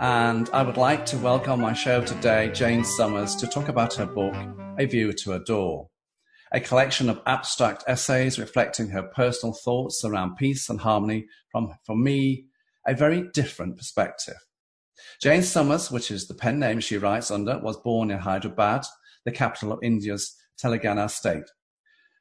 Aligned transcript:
and 0.00 0.48
I 0.50 0.62
would 0.62 0.76
like 0.76 1.04
to 1.06 1.18
welcome 1.18 1.60
my 1.60 1.72
show 1.72 2.00
today 2.02 2.50
Jane 2.52 2.84
Summers 2.84 3.34
to 3.36 3.48
talk 3.48 3.68
about 3.68 3.94
her 3.94 4.06
book, 4.06 4.34
A 4.78 4.86
View 4.86 5.12
to 5.12 5.32
a 5.32 5.40
Door, 5.40 5.88
a 6.52 6.60
collection 6.60 7.08
of 7.08 7.20
abstract 7.26 7.82
essays 7.88 8.38
reflecting 8.38 8.90
her 8.90 9.02
personal 9.02 9.52
thoughts 9.52 10.04
around 10.04 10.36
peace 10.36 10.68
and 10.68 10.80
harmony 10.80 11.26
from, 11.50 11.74
for 11.84 11.96
me, 11.96 12.46
a 12.86 12.94
very 12.94 13.28
different 13.34 13.76
perspective. 13.76 14.36
Jane 15.20 15.42
Summers, 15.42 15.90
which 15.90 16.12
is 16.12 16.28
the 16.28 16.34
pen 16.34 16.60
name 16.60 16.78
she 16.78 16.96
writes 16.96 17.30
under, 17.30 17.58
was 17.58 17.76
born 17.76 18.12
in 18.12 18.18
Hyderabad, 18.18 18.84
the 19.24 19.32
capital 19.32 19.72
of 19.72 19.82
India's 19.82 20.36
Telangana 20.62 21.10
state. 21.10 21.50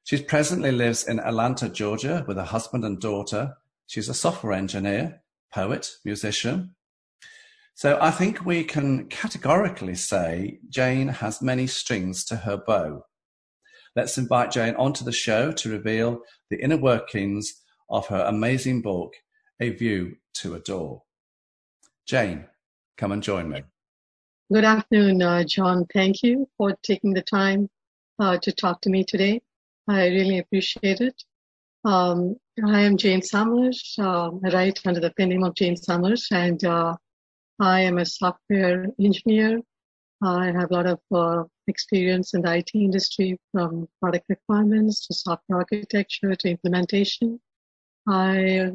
She 0.04 0.23
presently 0.23 0.71
lives 0.71 1.07
in 1.07 1.20
Atlanta, 1.20 1.70
Georgia, 1.70 2.26
with 2.27 2.38
her 2.38 2.44
husband 2.44 2.84
and 2.85 2.99
daughter. 2.99 3.57
She's 3.85 4.09
a 4.09 4.13
software 4.16 4.54
engineer, 4.54 5.21
poet, 5.54 5.91
musician. 6.04 6.76
So 7.77 7.99
I 8.02 8.09
think 8.09 8.44
we 8.44 8.63
can 8.63 9.05
categorically 9.05 9.94
say 9.94 10.58
Jane 10.68 11.09
has 11.09 11.43
many 11.43 11.68
strings 11.68 12.26
to 12.26 12.35
her 12.35 12.57
bow. 12.57 13.05
Let's 13.96 14.18
invite 14.18 14.49
Jane 14.49 14.74
onto 14.77 15.05
the 15.05 15.12
show 15.12 15.52
to 15.52 15.70
reveal 15.70 16.21
the 16.49 16.60
inner 16.60 16.77
workings 16.77 17.54
of 17.87 18.07
her 18.07 18.24
amazing 18.27 18.82
book, 18.82 19.13
A 19.60 19.70
View 19.70 20.15
to 20.37 20.55
a 20.55 20.60
Door. 20.60 21.04
Jane, 22.07 22.48
come 22.98 23.12
and 23.12 23.21
join 23.21 23.48
me. 23.48 23.62
Good 24.52 24.65
afternoon, 24.65 25.21
uh, 25.21 25.43
John. 25.43 25.85
Thank 25.93 26.24
you 26.24 26.49
for 26.57 26.76
taking 26.82 27.13
the 27.13 27.21
time 27.21 27.70
uh, 28.18 28.40
to 28.40 28.52
talk 28.52 28.82
to 28.82 28.90
me 28.90 29.04
today. 29.04 29.43
I 29.87 30.07
really 30.07 30.40
appreciate 30.40 30.99
it. 30.99 31.24
Um, 31.85 32.37
I 32.65 32.82
am 32.82 32.98
Jane 32.98 33.21
Summers. 33.21 33.93
Uh, 33.99 34.32
I 34.43 34.49
write 34.52 34.80
under 34.87 34.99
the 34.99 35.12
pen 35.12 35.30
name 35.30 35.43
of 35.43 35.54
Jane 35.54 35.77
Summers, 35.77 36.27
and 36.32 36.63
uh, 36.65 36.96
I 37.60 37.82
am 37.82 37.98
a 37.98 38.05
software 38.05 38.86
engineer. 39.00 39.62
I 40.22 40.48
have 40.48 40.72
a 40.72 40.74
lot 40.74 40.86
of 40.86 41.00
uh, 41.12 41.44
experience 41.68 42.34
in 42.34 42.41
the 42.41 42.58
IT 42.58 42.72
industry, 42.74 43.40
from 43.52 43.88
product 43.99 44.26
requirements 44.30 45.08
to 45.08 45.14
software 45.14 45.60
architecture 45.60 46.36
to 46.36 46.49
implementation. 46.49 47.40
I 48.08 48.72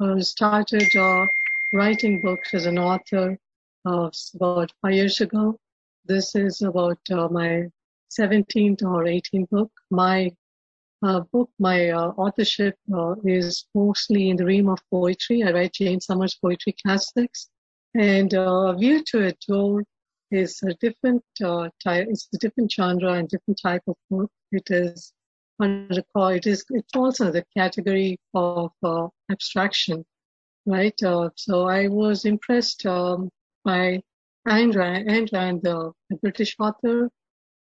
uh, 0.00 0.20
started 0.20 0.88
uh, 0.96 1.26
writing 1.72 2.20
books 2.22 2.52
as 2.54 2.66
an 2.66 2.78
author 2.78 3.38
about 3.84 4.72
five 4.82 4.94
years 4.94 5.20
ago. 5.20 5.58
This 6.04 6.34
is 6.34 6.62
about 6.62 6.98
my 7.10 7.66
17th 8.10 8.82
or 8.82 9.04
18th 9.04 9.50
book. 9.50 9.70
My 9.90 10.30
uh, 11.02 11.20
book, 11.32 11.50
my 11.58 11.90
uh, 11.90 12.08
authorship 12.16 12.76
uh, 12.92 13.14
is 13.24 13.66
mostly 13.74 14.30
in 14.30 14.36
the 14.36 14.44
realm 14.44 14.68
of 14.68 14.78
poetry. 14.90 15.42
I 15.42 15.52
write 15.52 15.74
Jane 15.74 16.00
Summers 16.00 16.34
poetry 16.34 16.74
classics, 16.82 17.48
and 17.96 18.34
uh, 18.34 18.72
View 18.74 19.02
to 19.04 19.26
a 19.26 19.32
Door 19.48 19.84
is 20.30 20.60
a 20.62 20.74
different 20.74 21.24
uh, 21.42 21.68
type. 21.82 22.06
It's 22.10 22.28
a 22.34 22.38
different 22.38 22.70
genre 22.70 23.12
and 23.12 23.28
different 23.28 23.58
type 23.62 23.82
of 23.86 23.96
book. 24.10 24.30
It 24.52 24.70
is 24.70 25.12
under 25.58 26.02
it 26.16 26.46
is 26.46 26.64
it 26.70 26.84
falls 26.92 27.20
under 27.20 27.32
the 27.32 27.44
category 27.56 28.18
of 28.34 28.72
uh, 28.82 29.08
abstraction, 29.30 30.04
right? 30.66 31.02
Uh, 31.02 31.30
so 31.36 31.66
I 31.66 31.88
was 31.88 32.26
impressed 32.26 32.84
um, 32.84 33.30
by 33.64 34.02
Ayn 34.46 34.76
Rand, 34.76 35.08
Ayn 35.08 35.32
Rand 35.32 35.62
the, 35.62 35.92
the 36.10 36.16
British 36.16 36.54
author. 36.60 37.08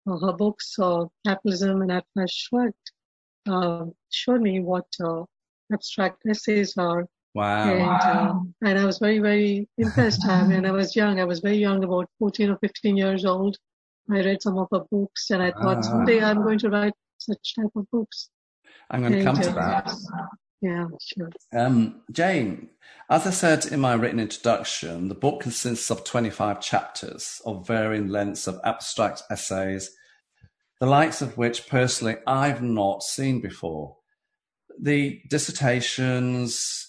her 0.06 0.32
books, 0.32 0.76
Capitalism 1.25 1.82
and 1.82 1.92
Atlas 1.92 2.32
Shrugged, 2.32 2.91
uh, 3.48 3.84
showed 4.10 4.41
me 4.41 4.60
what 4.60 4.86
uh, 5.00 5.22
abstract 5.72 6.22
essays 6.28 6.76
are. 6.76 7.06
Wow. 7.36 7.70
And, 7.70 7.86
wow. 7.86 8.47
Uh, 8.64 8.69
and 8.69 8.78
I 8.78 8.84
was 8.84 8.98
very, 8.98 9.19
very 9.19 9.69
impressed. 9.78 10.26
I 10.26 10.47
mean, 10.47 10.64
I 10.64 10.70
was 10.70 10.97
young. 10.97 11.20
I 11.20 11.24
was 11.24 11.41
very 11.41 11.58
young, 11.58 11.84
about 11.84 12.08
14 12.19 12.50
or 12.50 12.58
15 12.58 12.97
years 12.97 13.24
old. 13.24 13.56
I 14.10 14.20
read 14.20 14.41
some 14.41 14.56
of 14.58 14.69
her 14.72 14.84
books 14.91 15.30
and 15.30 15.42
I 15.42 15.50
thought 15.50 15.84
someday 15.84 16.22
I'm 16.22 16.42
going 16.42 16.58
to 16.60 16.70
write 16.70 16.94
such 17.19 17.54
type 17.56 17.70
of 17.74 17.91
books. 17.91 18.30
I'm 18.91 19.00
going 19.00 19.12
to 19.12 19.19
and, 19.19 19.26
come 19.26 19.41
to 19.41 19.50
that. 19.50 19.92
Yeah, 20.62 20.86
sure. 21.00 21.30
Um, 21.52 22.02
Jane, 22.10 22.70
as 23.10 23.26
I 23.26 23.30
said 23.30 23.66
in 23.66 23.80
my 23.80 23.94
written 23.94 24.20
introduction, 24.20 25.08
the 25.08 25.14
book 25.14 25.41
consists 25.41 25.91
of 25.91 26.04
25 26.04 26.60
chapters 26.60 27.42
of 27.44 27.66
varying 27.66 28.08
lengths 28.08 28.47
of 28.47 28.60
abstract 28.64 29.22
essays 29.30 29.91
the 30.80 30.86
likes 30.86 31.22
of 31.22 31.38
which 31.38 31.68
personally 31.68 32.16
I've 32.26 32.62
not 32.62 33.03
seen 33.03 33.41
before. 33.41 33.97
The 34.78 35.22
dissertations, 35.28 36.85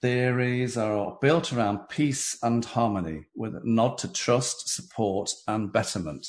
theories 0.00 0.76
are 0.76 1.18
built 1.20 1.52
around 1.52 1.88
peace 1.88 2.38
and 2.42 2.64
harmony 2.64 3.26
with 3.34 3.54
a 3.54 3.60
nod 3.64 3.98
to 3.98 4.12
trust, 4.12 4.68
support, 4.68 5.32
and 5.46 5.72
betterment. 5.72 6.26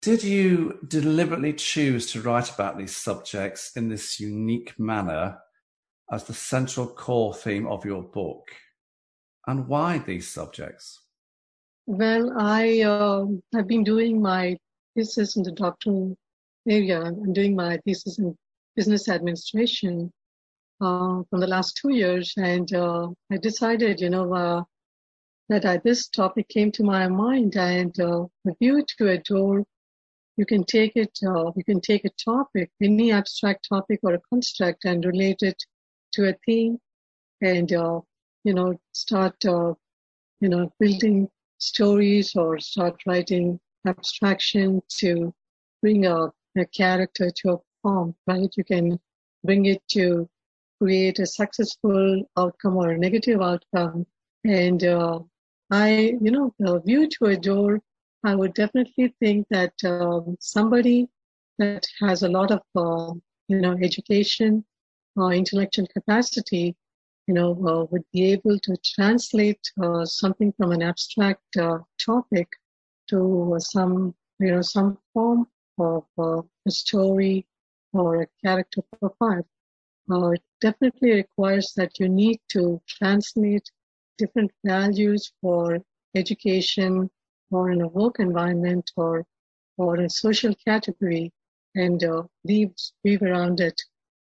Did 0.00 0.24
you 0.24 0.80
deliberately 0.88 1.52
choose 1.52 2.10
to 2.12 2.22
write 2.22 2.52
about 2.52 2.76
these 2.76 2.96
subjects 2.96 3.76
in 3.76 3.88
this 3.88 4.18
unique 4.18 4.78
manner 4.78 5.38
as 6.10 6.24
the 6.24 6.34
central 6.34 6.88
core 6.88 7.32
theme 7.32 7.68
of 7.68 7.84
your 7.84 8.02
book? 8.02 8.48
And 9.46 9.68
why 9.68 9.98
these 9.98 10.28
subjects? 10.28 11.00
Well, 11.86 12.32
I 12.36 12.82
uh, 12.82 13.26
have 13.54 13.68
been 13.68 13.84
doing 13.84 14.20
my 14.20 14.56
thesis 14.96 15.36
in 15.36 15.42
the 15.42 15.52
doctoral 15.52 16.16
area. 16.68 17.02
I'm 17.02 17.32
doing 17.32 17.54
my 17.54 17.76
thesis 17.84 18.18
in 18.18 18.36
business 18.74 19.08
administration 19.08 20.12
uh, 20.82 21.22
from 21.30 21.40
the 21.40 21.46
last 21.46 21.78
two 21.80 21.94
years, 21.94 22.34
and 22.36 22.72
uh, 22.74 23.08
I 23.30 23.36
decided, 23.38 24.00
you 24.00 24.10
know, 24.10 24.34
uh, 24.34 24.62
that 25.48 25.64
I, 25.64 25.78
this 25.78 26.08
topic 26.08 26.48
came 26.48 26.72
to 26.72 26.82
my 26.82 27.08
mind, 27.08 27.56
and 27.56 27.98
uh, 28.00 28.26
the 28.44 28.54
view 28.60 28.84
to 28.98 29.08
a 29.10 29.18
door. 29.18 29.64
You 30.36 30.46
can 30.46 30.64
take 30.64 30.92
it. 30.96 31.18
Uh, 31.24 31.52
you 31.56 31.64
can 31.64 31.80
take 31.80 32.04
a 32.04 32.10
topic, 32.24 32.70
any 32.82 33.12
abstract 33.12 33.68
topic 33.68 34.00
or 34.02 34.14
a 34.14 34.20
construct, 34.30 34.84
and 34.84 35.04
relate 35.04 35.42
it 35.42 35.62
to 36.14 36.28
a 36.28 36.34
theme, 36.46 36.78
and 37.40 37.72
uh, 37.72 38.00
you 38.44 38.54
know, 38.54 38.74
start, 38.92 39.36
you 39.44 40.48
know, 40.48 40.72
building 40.80 41.28
stories 41.58 42.34
or 42.34 42.58
start 42.58 43.00
writing 43.06 43.60
abstraction 43.86 44.82
to 44.88 45.32
bring 45.80 46.06
a, 46.06 46.26
a 46.56 46.64
character 46.74 47.30
to 47.30 47.52
a 47.52 47.56
form, 47.82 48.14
right? 48.26 48.50
You 48.56 48.64
can 48.64 48.98
bring 49.44 49.66
it 49.66 49.82
to 49.88 50.28
create 50.82 51.20
a 51.20 51.26
successful 51.26 52.28
outcome 52.36 52.76
or 52.76 52.90
a 52.90 52.98
negative 52.98 53.40
outcome. 53.40 54.04
And 54.44 54.82
uh, 54.82 55.20
I, 55.70 56.18
you 56.20 56.32
know, 56.32 56.52
the 56.58 56.80
view 56.80 57.08
to 57.08 57.26
a 57.26 57.36
door, 57.36 57.80
I 58.24 58.34
would 58.34 58.54
definitely 58.54 59.14
think 59.20 59.46
that 59.50 59.74
um, 59.84 60.36
somebody 60.40 61.08
that 61.58 61.86
has 62.00 62.24
a 62.24 62.28
lot 62.28 62.50
of, 62.50 62.62
uh, 62.74 63.14
you 63.46 63.60
know, 63.60 63.76
education 63.80 64.64
or 65.14 65.32
intellectual 65.32 65.86
capacity, 65.86 66.74
you 67.28 67.34
know, 67.34 67.50
uh, 67.64 67.84
would 67.90 68.04
be 68.12 68.32
able 68.32 68.58
to 68.58 68.76
translate 68.96 69.64
uh, 69.80 70.04
something 70.04 70.52
from 70.56 70.72
an 70.72 70.82
abstract 70.82 71.56
uh, 71.56 71.78
topic 72.04 72.48
to 73.08 73.56
some, 73.60 74.14
you 74.40 74.50
know, 74.50 74.62
some 74.62 74.98
form 75.14 75.46
of 75.78 76.04
uh, 76.18 76.42
a 76.66 76.70
story 76.70 77.46
or 77.92 78.22
a 78.22 78.26
character 78.44 78.82
profile. 78.98 79.46
Uh, 80.10 80.32
definitely 80.62 81.12
requires 81.12 81.72
that 81.76 81.98
you 82.00 82.08
need 82.08 82.38
to 82.54 82.80
translate 82.88 83.68
different 84.16 84.50
values 84.64 85.32
for 85.40 85.78
education 86.14 87.10
or 87.50 87.70
in 87.70 87.82
a 87.82 87.88
work 87.88 88.16
environment 88.18 88.90
or 88.96 89.26
or 89.78 89.96
a 89.96 90.08
social 90.08 90.54
category 90.66 91.32
and 91.74 92.04
uh, 92.04 92.22
weave, 92.44 92.74
weave 93.04 93.22
around 93.22 93.60
it. 93.60 93.78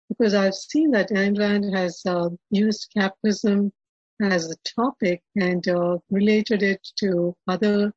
Because 0.08 0.34
I've 0.34 0.54
seen 0.54 0.90
that 0.92 1.10
Ayn 1.10 1.74
has 1.74 2.02
uh, 2.06 2.30
used 2.50 2.90
capitalism 2.96 3.72
as 4.20 4.50
a 4.50 4.56
topic 4.80 5.22
and 5.36 5.66
uh, 5.68 5.98
related 6.10 6.62
it 6.62 6.82
to 7.00 7.36
other 7.46 7.92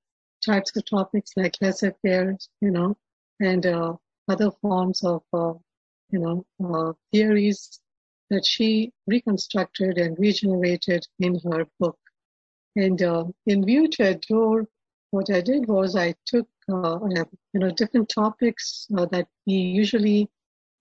types 0.45 0.75
of 0.75 0.83
topics 0.85 1.31
like 1.35 1.55
laissez-faire, 1.61 2.37
you 2.61 2.71
know, 2.71 2.97
and 3.39 3.65
uh, 3.65 3.93
other 4.27 4.51
forms 4.61 5.03
of, 5.03 5.21
uh, 5.33 5.53
you 6.11 6.19
know, 6.19 6.45
uh, 6.63 6.93
theories 7.11 7.79
that 8.29 8.45
she 8.45 8.91
reconstructed 9.07 9.97
and 9.97 10.17
regenerated 10.19 11.07
in 11.19 11.39
her 11.51 11.65
book. 11.79 11.97
And 12.75 13.01
uh, 13.01 13.25
in 13.45 13.65
view 13.65 13.87
to 13.87 14.09
a 14.09 14.15
door, 14.15 14.67
what 15.11 15.31
I 15.31 15.41
did 15.41 15.67
was 15.67 15.95
I 15.95 16.15
took 16.25 16.47
uh, 16.69 16.99
you 17.53 17.59
know 17.59 17.71
different 17.71 18.09
topics 18.09 18.87
uh, 18.97 19.05
that 19.05 19.27
we 19.45 19.53
usually 19.53 20.29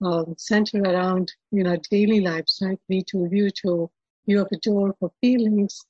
um, 0.01 0.35
center 0.37 0.81
around 0.81 1.33
in 1.51 1.65
our 1.67 1.77
daily 1.89 2.21
lives, 2.21 2.59
right? 2.61 2.79
View 2.89 3.03
to 3.03 3.27
view 3.29 3.49
to 3.61 3.89
view 4.27 4.41
of 4.41 4.49
adore 4.51 4.93
for 4.99 5.11
feelings, 5.21 5.85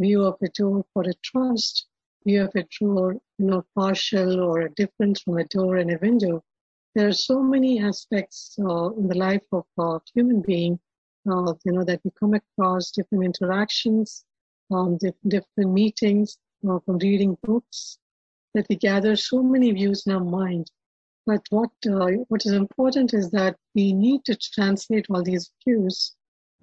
view 0.00 0.24
of 0.24 0.36
adore 0.42 0.84
for 0.92 1.02
a 1.02 1.14
trust, 1.22 1.86
view 2.26 2.42
of 2.42 2.52
adore 2.54 3.12
you 3.38 3.46
know 3.46 3.64
partial 3.74 4.40
or 4.40 4.62
a 4.62 4.74
difference 4.74 5.22
from 5.22 5.38
a 5.38 5.44
door 5.44 5.76
and 5.76 5.92
a 5.92 5.98
window. 6.02 6.42
There 6.94 7.08
are 7.08 7.12
so 7.12 7.42
many 7.42 7.80
aspects 7.80 8.56
uh, 8.58 8.90
in 8.90 9.06
the 9.08 9.16
life 9.16 9.46
of 9.52 9.64
a 9.78 10.00
human 10.14 10.40
being, 10.42 10.80
uh, 11.30 11.54
you 11.64 11.72
know, 11.72 11.84
that 11.84 12.00
we 12.04 12.10
come 12.18 12.34
across 12.34 12.90
different 12.90 13.24
interactions, 13.24 14.24
um, 14.70 14.98
different 15.26 15.72
meetings, 15.72 16.38
uh, 16.68 16.78
from 16.84 16.98
reading 16.98 17.36
books, 17.42 17.98
that 18.54 18.66
we 18.68 18.76
gather 18.76 19.16
so 19.16 19.42
many 19.42 19.70
views 19.72 20.06
in 20.06 20.12
our 20.12 20.24
mind. 20.24 20.70
But 21.26 21.44
what 21.50 21.70
uh, 21.90 22.10
what 22.28 22.46
is 22.46 22.52
important 22.52 23.12
is 23.12 23.30
that 23.32 23.56
we 23.74 23.92
need 23.92 24.24
to 24.26 24.36
translate 24.36 25.06
all 25.10 25.22
these 25.22 25.50
views 25.64 26.14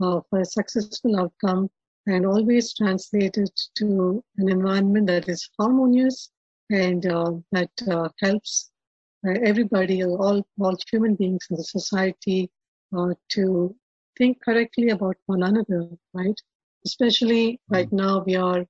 uh, 0.01 0.21
for 0.29 0.39
a 0.39 0.45
successful 0.45 1.19
outcome, 1.19 1.69
and 2.07 2.25
always 2.25 2.73
translate 2.73 3.37
it 3.37 3.59
to 3.75 4.23
an 4.37 4.49
environment 4.49 5.07
that 5.07 5.27
is 5.27 5.49
harmonious 5.59 6.31
and 6.69 7.05
uh, 7.05 7.33
that 7.51 7.71
uh, 7.89 8.07
helps 8.21 8.71
uh, 9.27 9.33
everybody, 9.43 10.03
all 10.03 10.45
all 10.59 10.77
human 10.89 11.15
beings 11.15 11.45
in 11.49 11.57
the 11.57 11.63
society, 11.63 12.49
to 13.29 13.75
think 14.17 14.41
correctly 14.43 14.89
about 14.89 15.17
one 15.25 15.43
another. 15.43 15.89
Right, 16.13 16.39
especially 16.85 17.59
right 17.69 17.89
mm. 17.89 17.97
now 17.97 18.23
we 18.25 18.35
are 18.35 18.65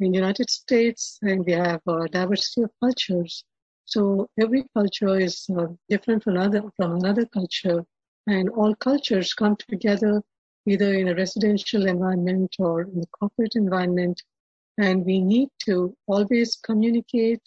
in 0.00 0.10
the 0.10 0.18
United 0.18 0.50
States 0.50 1.18
and 1.22 1.44
we 1.44 1.52
have 1.52 1.80
a 1.86 2.08
diversity 2.08 2.62
of 2.62 2.70
cultures. 2.80 3.44
So 3.84 4.28
every 4.40 4.64
culture 4.74 5.18
is 5.18 5.46
uh, 5.56 5.66
different 5.88 6.24
from 6.24 6.36
another, 6.36 6.62
from 6.76 6.96
another 6.96 7.26
culture 7.26 7.84
and 8.26 8.48
all 8.50 8.74
cultures 8.76 9.34
come 9.34 9.56
together 9.68 10.22
either 10.66 10.94
in 10.94 11.08
a 11.08 11.14
residential 11.14 11.86
environment 11.86 12.54
or 12.58 12.82
in 12.82 13.02
a 13.02 13.06
corporate 13.18 13.56
environment. 13.56 14.22
And 14.78 15.04
we 15.04 15.20
need 15.20 15.48
to 15.66 15.94
always 16.06 16.56
communicate 16.56 17.42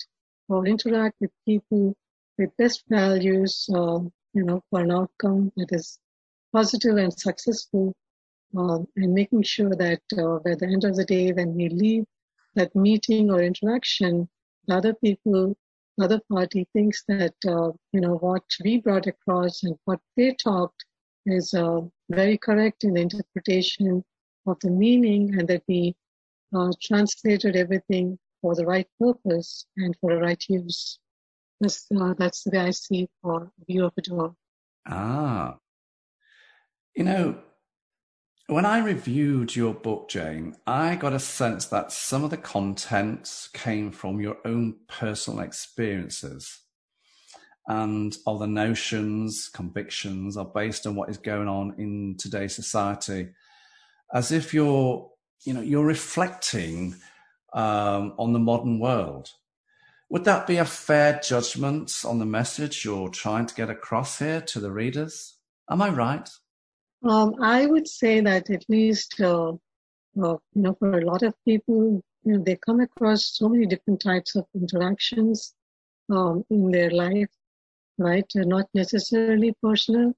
or 0.50 0.68
interact 0.68 1.15
with 1.21 1.31
people 1.45 1.95
with 2.38 2.56
best 2.57 2.83
values, 2.89 3.68
uh, 3.74 4.00
you 4.33 4.44
know, 4.44 4.62
for 4.69 4.81
an 4.81 4.91
outcome 4.91 5.51
that 5.56 5.69
is 5.71 5.98
positive 6.56 6.96
and 6.96 7.13
successful, 7.13 7.94
um, 8.57 8.88
and 8.96 9.13
making 9.13 9.44
sure 9.44 9.75
that 9.75 10.02
uh, 10.18 10.40
by 10.46 10.56
the 10.56 10.68
end 10.74 10.86
of 10.86 10.96
the 10.96 11.04
day, 11.04 11.34
when 11.34 11.54
we 11.54 11.68
leave 11.68 12.06
that 12.56 12.74
meeting 12.74 13.30
or 13.30 13.42
interaction, 13.42 14.30
other 14.69 14.94
people, 14.94 15.57
other 16.02 16.22
party 16.31 16.66
thinks 16.72 17.04
that, 17.10 17.36
uh, 17.46 17.72
you 17.92 18.00
know, 18.00 18.16
what 18.28 18.44
we 18.63 18.78
brought 18.78 19.06
across 19.06 19.63
and 19.63 19.75
what 19.84 20.00
they 20.16 20.34
talked 20.36 20.86
is 21.25 21.54
uh, 21.54 21.81
very 22.10 22.38
correct 22.38 22.86
in 22.86 22.94
the 22.94 23.01
interpretation 23.01 24.01
of 24.48 24.58
the 24.62 24.72
meaning 24.72 25.38
and 25.38 25.50
that 25.50 25.63
we 25.68 25.94
uh, 26.56 26.72
translated 26.81 27.58
everything 27.58 28.18
for 28.42 28.56
the 28.56 28.66
right 28.66 28.88
purpose 28.98 29.66
and 29.75 29.94
for 30.00 30.13
the 30.13 30.22
right 30.22 30.44
use. 30.48 31.00
That's, 31.60 31.86
uh, 32.00 32.13
that's 32.18 32.44
the 32.44 32.51
way 32.51 32.60
I 32.60 32.72
see 32.72 33.10
for 33.22 33.51
view 33.68 33.86
of 33.86 33.94
it 33.98 34.10
all. 34.10 34.38
Ah. 34.88 35.58
You 36.95 37.03
know, 37.03 37.36
when 38.47 38.63
I 38.63 38.80
reviewed 38.80 39.53
your 39.53 39.74
book, 39.74 40.07
Jane, 40.07 40.56
I 40.65 40.95
got 40.95 41.12
a 41.12 41.19
sense 41.19 41.65
that 41.65 41.92
some 41.92 42.24
of 42.24 42.30
the 42.30 42.38
contents 42.38 43.50
came 43.50 43.92
from 43.92 44.21
your 44.21 44.38
own 44.45 44.75
personal 44.88 45.42
experiences 45.42 46.62
and 47.68 48.15
all 48.25 48.38
the 48.38 48.47
notions, 48.47 49.50
convictions 49.53 50.38
are 50.38 50.45
based 50.45 50.88
on 50.88 50.95
what 50.95 51.09
is 51.09 51.18
going 51.18 51.50
on 51.50 51.75
in 51.77 52.15
today's 52.18 52.56
society, 52.56 53.31
as 54.13 54.31
if 54.31 54.53
you're, 54.53 55.12
you 55.44 55.53
know, 55.53 55.62
you're 55.62 55.83
reflecting 55.83 56.95
um, 57.51 58.13
on 58.18 58.31
the 58.31 58.39
modern 58.39 58.80
world. 58.80 59.31
Would 60.09 60.24
that 60.24 60.48
be 60.48 60.57
a 60.57 60.65
fair 60.65 61.19
judgment 61.21 62.03
on 62.06 62.19
the 62.19 62.25
message 62.25 62.86
you're 62.86 63.09
trying 63.09 63.48
to 63.48 63.56
get 63.56 63.69
across 63.69 64.19
here 64.19 64.39
to 64.39 64.62
the 64.62 64.71
readers? 64.71 65.36
Am 65.69 65.81
I 65.81 65.89
right? 65.89 66.30
Um, 67.03 67.36
I 67.42 67.65
would 67.68 67.88
say 67.88 68.19
that 68.21 68.50
at 68.50 68.65
least, 68.69 69.19
uh, 69.21 69.51
uh, 69.51 70.38
you 70.53 70.62
know, 70.62 70.75
for 70.80 70.97
a 71.00 71.06
lot 71.06 71.24
of 71.24 71.33
people, 71.45 72.01
you 72.24 72.33
know, 72.33 72.44
they 72.44 72.56
come 72.57 72.80
across 72.80 73.38
so 73.38 73.47
many 73.50 73.65
different 73.65 74.01
types 74.01 74.36
of 74.36 74.45
interactions 74.56 75.53
um, 76.09 76.44
in 76.50 76.71
their 76.71 76.89
life, 76.89 77.30
right? 77.97 78.25
They're 78.33 78.45
not 78.45 78.68
necessarily 78.74 79.53
personal, 79.62 80.13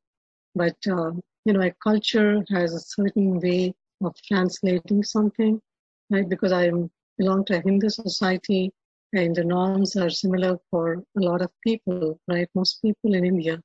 but 0.55 0.77
uh, 0.87 1.11
you 1.45 1.53
know, 1.53 1.61
a 1.61 1.71
culture 1.83 2.43
has 2.49 2.73
a 2.73 2.79
certain 2.79 3.39
way 3.39 3.73
of 4.03 4.15
translating 4.23 5.03
something, 5.03 5.61
right? 6.09 6.27
Because 6.29 6.51
I 6.53 6.71
belong 7.17 7.45
to 7.45 7.57
a 7.57 7.61
Hindu 7.61 7.89
society, 7.89 8.71
and 9.13 9.35
the 9.35 9.43
norms 9.43 9.95
are 9.95 10.09
similar 10.09 10.57
for 10.69 11.03
a 11.17 11.21
lot 11.21 11.41
of 11.41 11.51
people, 11.65 12.19
right? 12.27 12.49
Most 12.55 12.81
people 12.81 13.13
in 13.13 13.25
India, 13.25 13.61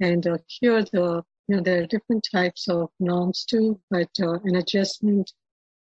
and 0.00 0.26
uh, 0.26 0.38
here 0.46 0.82
the 0.92 1.24
you 1.50 1.56
know, 1.56 1.62
there 1.62 1.82
are 1.82 1.86
different 1.86 2.24
types 2.32 2.68
of 2.68 2.90
norms 3.00 3.44
too, 3.44 3.80
but 3.90 4.08
uh, 4.22 4.38
an 4.44 4.54
adjustment 4.54 5.32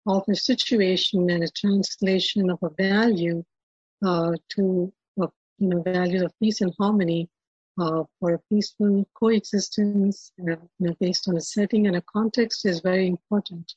of 0.07 0.23
a 0.29 0.37
situation 0.37 1.29
and 1.31 1.43
a 1.43 1.49
translation 1.49 2.49
of 2.49 2.59
a 2.63 2.71
value 2.71 3.43
uh, 4.07 4.33
to 4.51 4.93
you 5.17 5.69
know 5.69 5.83
values 5.83 6.23
of 6.23 6.33
peace 6.41 6.61
and 6.61 6.73
harmony 6.79 7.29
uh, 7.81 8.05
for 8.21 8.35
a 8.35 8.39
peaceful 8.49 9.05
coexistence 9.15 10.31
uh, 10.43 10.53
you 10.53 10.87
know, 10.87 10.95
based 11.01 11.29
on 11.29 11.37
a 11.37 11.41
setting 11.41 11.89
and 11.89 11.97
a 11.97 12.03
context 12.03 12.65
is 12.65 12.79
very 12.79 13.09
important. 13.09 13.75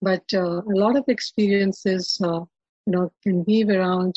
But 0.00 0.22
uh, 0.32 0.62
a 0.62 0.76
lot 0.84 0.96
of 0.96 1.08
experiences, 1.08 2.20
uh, 2.22 2.44
you 2.86 2.92
know, 2.92 3.10
can 3.24 3.44
weave 3.46 3.68
around 3.68 4.14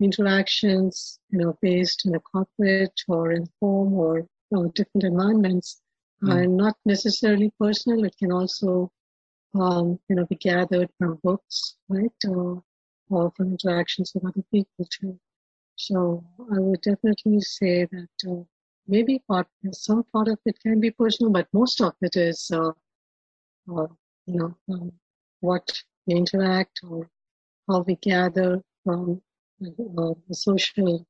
interactions, 0.00 1.20
you 1.30 1.38
know, 1.38 1.56
based 1.62 2.04
in 2.04 2.16
a 2.16 2.20
corporate 2.20 3.00
or 3.06 3.30
in 3.30 3.46
home 3.60 3.92
or, 3.94 4.26
or 4.50 4.66
different 4.74 5.04
environments. 5.04 5.80
And 6.22 6.56
not 6.56 6.76
necessarily 6.84 7.52
personal. 7.60 8.04
It 8.04 8.16
can 8.18 8.32
also, 8.32 8.90
um, 9.54 9.98
you 10.08 10.16
know, 10.16 10.26
be 10.26 10.36
gathered 10.36 10.90
from 10.98 11.18
books, 11.22 11.76
right, 11.88 12.12
or, 12.28 12.62
or 13.10 13.32
from 13.36 13.50
interactions 13.52 14.12
with 14.14 14.24
other 14.26 14.44
people 14.52 14.86
too. 14.90 15.18
So 15.76 16.24
I 16.52 16.58
would 16.58 16.80
definitely 16.82 17.40
say 17.40 17.86
that 17.86 18.30
uh, 18.30 18.44
maybe 18.86 19.22
part, 19.28 19.48
some 19.72 20.04
part 20.12 20.28
of 20.28 20.38
it 20.44 20.58
can 20.60 20.80
be 20.80 20.90
personal, 20.90 21.32
but 21.32 21.48
most 21.52 21.80
of 21.80 21.94
it 22.02 22.16
is, 22.16 22.50
uh, 22.52 22.72
uh, 23.74 23.86
you 24.26 24.38
know, 24.38 24.56
um, 24.72 24.92
what 25.40 25.70
we 26.06 26.14
interact 26.14 26.80
or 26.88 27.08
how 27.68 27.80
we 27.82 27.96
gather 27.96 28.62
from 28.84 29.20
uh, 29.64 30.14
the 30.28 30.34
social 30.34 31.06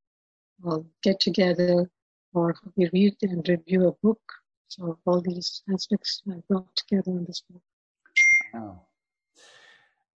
uh, 0.67 0.79
get 1.03 1.21
together 1.21 1.91
or 2.35 2.55
we 2.77 2.89
read 2.93 3.15
and 3.23 3.49
review 3.49 3.89
a 3.89 3.93
book 4.07 4.21
so 4.73 4.99
all 5.05 5.21
these 5.21 5.63
aspects 5.73 6.23
are 6.31 6.43
brought 6.49 6.75
together 6.77 7.11
in 7.11 7.25
this 7.27 7.43
book. 7.51 7.63
Wow. 8.55 8.83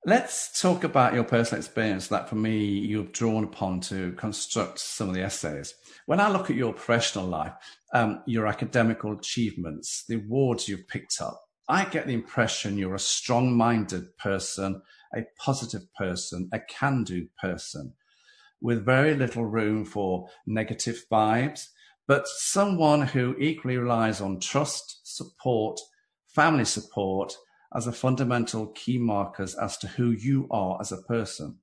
Let's 0.05 0.61
talk 0.61 0.83
about 0.83 1.13
your 1.13 1.23
personal 1.23 1.59
experience 1.59 2.09
that 2.09 2.29
for 2.29 2.35
me 2.35 2.57
you've 2.65 3.13
drawn 3.13 3.45
upon 3.45 3.79
to 3.81 4.11
construct 4.13 4.79
some 4.79 5.09
of 5.09 5.15
the 5.15 5.23
essays. 5.23 5.73
When 6.05 6.19
I 6.19 6.29
look 6.29 6.49
at 6.49 6.57
your 6.57 6.73
professional 6.73 7.25
life, 7.25 7.53
um, 7.93 8.21
your 8.27 8.47
academical 8.47 9.13
achievements, 9.13 10.03
the 10.07 10.15
awards 10.15 10.67
you've 10.67 10.87
picked 10.87 11.21
up, 11.21 11.41
I 11.69 11.85
get 11.85 12.05
the 12.05 12.13
impression 12.13 12.77
you're 12.77 12.95
a 12.95 12.99
strong 12.99 13.55
minded 13.55 14.17
person, 14.17 14.81
a 15.15 15.21
positive 15.39 15.83
person, 15.97 16.49
a 16.51 16.59
can 16.59 17.05
do 17.05 17.27
person 17.41 17.93
with 18.61 18.85
very 18.85 19.15
little 19.15 19.45
room 19.45 19.85
for 19.85 20.27
negative 20.45 21.03
vibes 21.11 21.67
but 22.07 22.27
someone 22.27 23.01
who 23.01 23.35
equally 23.39 23.77
relies 23.77 24.21
on 24.21 24.39
trust, 24.39 25.01
support, 25.03 25.79
family 26.27 26.65
support 26.65 27.35
as 27.75 27.87
a 27.87 27.91
fundamental 27.91 28.67
key 28.67 28.97
markers 28.97 29.55
as 29.55 29.77
to 29.77 29.87
who 29.87 30.11
you 30.11 30.47
are 30.51 30.77
as 30.79 30.91
a 30.91 31.01
person. 31.03 31.57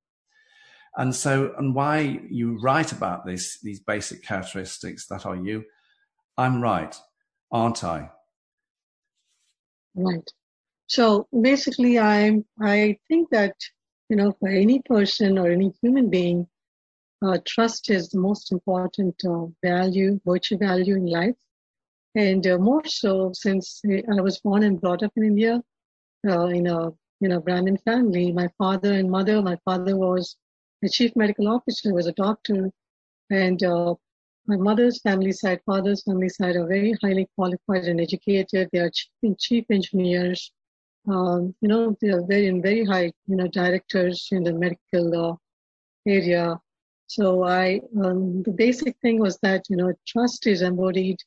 And 0.97 1.15
so, 1.15 1.55
and 1.57 1.75
why 1.75 2.21
you 2.29 2.59
write 2.61 2.93
about 2.93 3.25
this, 3.25 3.61
these 3.63 3.81
basic 3.81 4.25
characteristics 4.25 5.07
that 5.07 5.25
are 5.25 5.37
you, 5.37 5.65
I'm 6.37 6.61
right, 6.61 6.97
aren't 7.53 7.85
I? 7.85 8.11
Right. 9.95 10.29
So 10.87 11.29
basically, 11.39 11.99
I'm, 11.99 12.45
I 12.61 12.99
think 13.07 13.31
that, 13.31 13.55
you 14.09 14.17
know, 14.17 14.33
for 14.41 14.49
any 14.49 14.83
person 14.83 15.39
or 15.39 15.51
any 15.51 15.73
human 15.81 16.11
being, 16.11 16.49
uh, 17.23 17.39
trust 17.47 17.91
is 17.91 18.09
the 18.09 18.19
most 18.19 18.53
important 18.53 19.15
uh, 19.25 19.47
value, 19.63 20.21
virtue 20.25 20.59
value 20.59 20.97
in 20.97 21.07
life. 21.07 21.37
And 22.15 22.47
uh, 22.47 22.59
more 22.59 22.85
so 22.87 23.31
since 23.33 23.81
I 23.87 24.21
was 24.21 24.41
born 24.41 24.63
and 24.65 24.81
brought 24.81 25.03
up 25.03 25.13
in 25.17 25.25
India, 25.25 25.63
uh, 26.29 26.47
in 26.47 26.67
a 26.67 26.91
you 27.21 27.29
know, 27.29 27.41
Brahmin 27.41 27.77
family. 27.79 28.33
My 28.33 28.49
father 28.59 28.93
and 28.93 29.11
mother, 29.11 29.43
my 29.43 29.57
father 29.65 29.97
was 29.97 30.37
a 30.83 30.89
chief 30.89 31.15
medical 31.15 31.49
officer, 31.49 31.93
was 31.93 32.07
a 32.07 32.13
doctor, 32.13 32.71
and 33.29 33.63
uh, 33.63 33.95
my 34.47 34.57
mother's 34.57 35.01
family 35.03 35.33
side, 35.33 35.61
father's 35.67 36.03
family 36.03 36.31
side 36.31 36.57
are 36.57 36.67
very 36.67 36.95
highly 37.03 37.29
qualified 37.37 37.85
and 37.85 38.01
educated. 38.01 38.69
They 38.73 38.79
are 38.79 38.91
chief, 38.91 39.39
chief 39.39 39.65
engineers. 39.71 40.51
Um, 41.09 41.55
you 41.61 41.69
know, 41.69 41.97
they 42.01 42.09
are 42.09 42.25
very 42.27 42.51
very 42.61 42.85
high, 42.85 43.13
you 43.27 43.37
know, 43.37 43.47
directors 43.47 44.29
in 44.33 44.43
the 44.43 44.55
medical 44.55 45.31
uh, 45.31 45.37
area. 46.07 46.59
So 47.17 47.43
I, 47.43 47.81
um, 48.05 48.45
the 48.45 48.53
basic 48.53 48.97
thing 49.03 49.19
was 49.19 49.37
that 49.43 49.65
you 49.69 49.77
know, 49.77 49.93
trust 50.07 50.47
is 50.47 50.63
embodied 50.63 51.19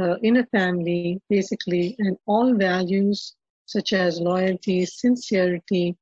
uh, 0.00 0.14
in 0.22 0.38
a 0.38 0.46
family, 0.46 1.20
basically, 1.28 1.96
and 1.98 2.16
all 2.26 2.54
values 2.54 3.36
such 3.66 3.92
as 3.92 4.22
loyalty, 4.22 4.86
sincerity, 4.86 5.98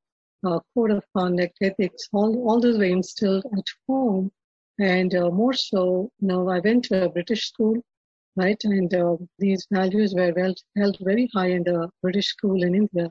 uh, 0.46 0.60
code 0.72 0.92
of 0.92 1.02
conduct, 1.16 1.58
ethics, 1.60 2.08
all, 2.12 2.48
all 2.48 2.60
those 2.60 2.78
were 2.78 2.84
instilled 2.84 3.44
at 3.58 3.64
home. 3.88 4.30
And 4.78 5.12
uh, 5.16 5.30
more 5.30 5.54
so, 5.54 6.08
you 6.20 6.28
know, 6.28 6.48
I 6.48 6.60
went 6.60 6.84
to 6.84 7.06
a 7.06 7.08
British 7.08 7.48
school, 7.48 7.82
right? 8.36 8.62
And 8.62 8.94
uh, 8.94 9.16
these 9.40 9.66
values 9.72 10.14
were 10.14 10.32
well 10.36 10.54
held 10.76 10.98
very 11.00 11.28
high 11.34 11.50
in 11.50 11.64
the 11.64 11.90
British 12.00 12.28
school 12.28 12.62
in 12.62 12.76
India. 12.76 13.10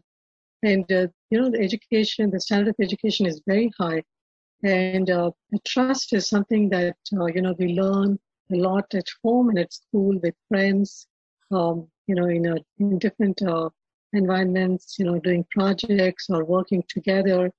And, 0.63 0.89
uh, 0.89 1.07
you 1.29 1.41
know, 1.41 1.51
the 1.51 1.59
education, 1.59 2.31
the 2.31 2.39
standard 2.39 2.69
of 2.69 2.75
education 2.79 3.25
is 3.25 3.41
very 3.45 3.69
high. 3.77 4.01
And 4.63 5.09
uh, 5.09 5.31
trust 5.65 6.13
is 6.13 6.27
something 6.27 6.69
that, 6.69 6.97
uh, 7.19 7.25
you 7.25 7.41
know, 7.41 7.55
we 7.59 7.73
learn 7.73 8.19
a 8.51 8.55
lot 8.55 8.85
at 8.93 9.07
home 9.23 9.49
and 9.49 9.59
at 9.59 9.73
school 9.73 10.19
with 10.21 10.33
friends, 10.47 11.07
um, 11.51 11.87
you 12.07 12.15
know, 12.15 12.27
in, 12.27 12.45
a, 12.45 12.55
in 12.79 12.97
different 12.99 13.41
uh, 13.41 13.69
environments, 14.13 14.97
you 14.97 15.05
know, 15.05 15.19
doing 15.19 15.45
projects 15.51 16.29
or 16.29 16.45
working 16.45 16.83
together. 16.87 17.51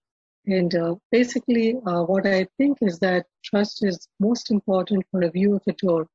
And 0.46 0.74
uh, 0.74 0.94
basically, 1.10 1.76
uh, 1.86 2.02
what 2.04 2.26
I 2.26 2.46
think 2.56 2.78
is 2.80 2.98
that 3.00 3.26
trust 3.44 3.84
is 3.84 4.08
most 4.20 4.50
important 4.50 5.04
for 5.10 5.22
a 5.22 5.30
view 5.30 5.56
of 5.56 5.62
a 5.66 5.72
door. 5.72 6.06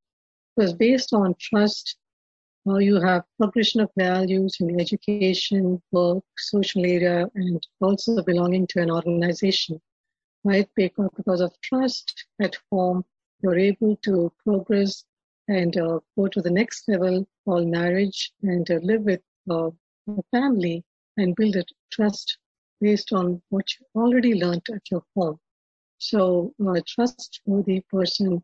Because 0.56 0.74
based 0.74 1.14
on 1.14 1.36
trust, 1.40 1.98
uh, 2.68 2.78
you 2.78 3.02
have 3.02 3.24
progression 3.38 3.82
of 3.82 3.90
values 3.98 4.58
in 4.60 4.80
education, 4.80 5.82
work, 5.92 6.24
social 6.38 6.86
area, 6.86 7.28
and 7.36 7.66
also 7.82 8.22
belonging 8.24 8.68
to 8.68 8.82
an 8.82 8.92
organization, 8.92 9.82
right? 10.44 10.68
Because, 10.76 11.10
because 11.16 11.42
of 11.42 11.60
trust 11.62 12.26
at 12.42 12.58
home, 12.72 13.04
you're 13.42 13.58
able 13.58 13.96
to 13.98 14.32
progress 14.44 15.06
and 15.48 15.76
uh, 15.78 16.00
go 16.18 16.28
to 16.28 16.42
the 16.42 16.52
next 16.52 16.88
level 16.88 17.28
called 17.46 17.68
marriage 17.68 18.32
and 18.44 18.70
uh, 18.70 18.80
live 18.84 19.02
with 19.02 19.22
uh, 19.50 19.70
a 20.08 20.24
family 20.32 20.84
and 21.18 21.36
build 21.36 21.56
a 21.56 21.64
trust 21.92 22.38
based 22.80 23.12
on 23.14 23.42
what 23.50 23.66
you 23.74 23.86
already 24.02 24.34
learned 24.36 24.66
at 24.74 24.82
your 24.90 25.04
home. 25.16 25.40
So 25.98 26.54
a 26.60 26.82
trustworthy 26.82 27.82
person 27.92 28.44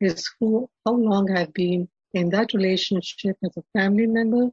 is 0.00 0.28
who, 0.38 0.68
how 0.84 0.92
long 0.94 1.30
I've 1.30 1.52
been 1.54 1.88
in 2.14 2.28
that 2.30 2.52
relationship 2.52 3.36
as 3.44 3.56
a 3.56 3.64
family 3.72 4.06
member, 4.06 4.50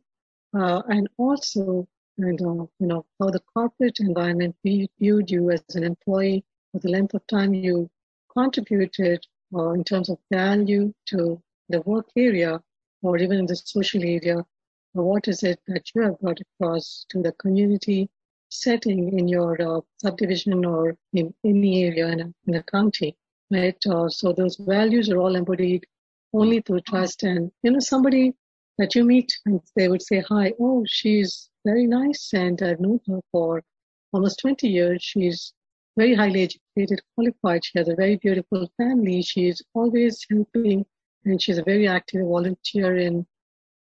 uh, 0.58 0.82
and 0.88 1.08
also, 1.18 1.88
and 2.18 2.42
uh, 2.42 2.66
you 2.80 2.88
know, 2.88 3.06
how 3.20 3.30
the 3.30 3.42
corporate 3.54 4.00
environment 4.00 4.56
viewed 4.64 5.30
you 5.30 5.52
as 5.52 5.64
an 5.76 5.84
employee 5.84 6.44
for 6.72 6.80
the 6.80 6.90
length 6.90 7.14
of 7.14 7.26
time 7.28 7.54
you 7.54 7.90
contributed 8.32 9.26
uh, 9.56 9.72
in 9.72 9.84
terms 9.84 10.10
of 10.10 10.18
value 10.32 10.94
to 11.06 11.42
the 11.70 11.82
work 11.82 12.08
area 12.16 12.62
or 13.02 13.18
even 13.18 13.40
in 13.40 13.46
the 13.46 13.56
social 13.56 14.04
area 14.04 14.46
what 14.94 15.28
is 15.28 15.44
it 15.44 15.60
that 15.68 15.94
you 15.94 16.02
have 16.02 16.20
brought 16.20 16.40
across 16.42 17.06
to 17.10 17.22
the 17.22 17.32
community 17.34 18.10
setting 18.50 19.18
in 19.18 19.28
your 19.28 19.62
uh, 19.62 19.82
subdivision 20.02 20.66
or 20.66 20.98
in 21.14 21.34
any 21.44 21.84
area 21.84 22.08
in 22.08 22.20
a, 22.22 22.34
in 22.48 22.64
county, 22.64 23.16
right? 23.52 23.78
Uh, 23.86 24.10
so 24.10 24.34
those 24.34 24.56
values 24.58 25.10
are 25.10 25.18
all 25.18 25.36
embodied 25.36 25.86
only 26.34 26.62
through 26.62 26.82
trust. 26.82 27.24
And, 27.24 27.52
you 27.64 27.72
know, 27.72 27.80
somebody 27.80 28.34
that 28.78 28.96
you 28.96 29.04
meet 29.04 29.32
and 29.46 29.62
they 29.76 29.88
would 29.88 30.02
say, 30.02 30.22
hi, 30.28 30.54
oh, 30.60 30.84
she's 30.88 31.50
very 31.66 31.86
nice 31.86 32.34
and 32.34 32.62
I've 32.62 32.80
known 32.80 33.00
her 33.08 33.20
for 33.32 33.64
almost 34.12 34.40
20 34.40 34.68
years. 34.68 35.04
She's 35.04 35.54
very 36.00 36.16
highly 36.16 36.44
educated, 36.44 37.02
qualified. 37.16 37.66
She 37.66 37.78
has 37.78 37.90
a 37.90 37.96
very 37.96 38.16
beautiful 38.16 38.72
family. 38.78 39.22
She's 39.22 39.62
always 39.74 40.26
helping 40.32 40.86
and 41.26 41.42
she's 41.42 41.58
a 41.58 41.64
very 41.64 41.88
active 41.90 42.22
volunteer 42.26 42.98
in 42.98 43.26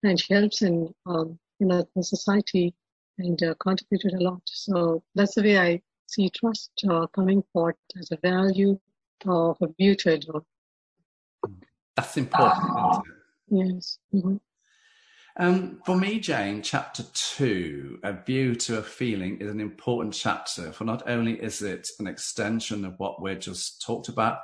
and 0.03 0.19
she 0.19 0.33
helps 0.33 0.61
in 0.61 0.93
um, 1.05 1.37
in 1.59 1.67
the, 1.67 1.85
society 2.01 2.73
and 3.17 3.41
uh, 3.43 3.53
contributed 3.59 4.13
a 4.13 4.23
lot. 4.23 4.41
So 4.45 5.03
that's 5.15 5.35
the 5.35 5.43
way 5.43 5.57
I 5.57 5.81
see 6.07 6.29
trust 6.29 6.71
uh, 6.89 7.07
coming 7.07 7.43
forth 7.51 7.81
as 7.99 8.11
a 8.11 8.17
value 8.17 8.79
of 9.25 9.57
a 9.61 9.95
to 9.95 10.45
That's 11.95 12.17
important. 12.17 13.03
Yes. 13.49 13.99
Mm-hmm. 14.13 14.37
Um, 15.37 15.79
for 15.85 15.97
me, 15.97 16.19
Jane, 16.19 16.61
chapter 16.61 17.03
two, 17.13 17.99
A 18.03 18.13
View 18.13 18.55
to 18.55 18.77
a 18.77 18.83
Feeling, 18.83 19.39
is 19.41 19.51
an 19.51 19.59
important 19.59 20.13
chapter. 20.13 20.71
For 20.71 20.85
not 20.85 21.09
only 21.09 21.33
is 21.33 21.61
it 21.61 21.89
an 21.99 22.07
extension 22.07 22.85
of 22.85 22.93
what 22.97 23.21
we 23.21 23.35
just 23.35 23.81
talked 23.85 24.07
about, 24.07 24.37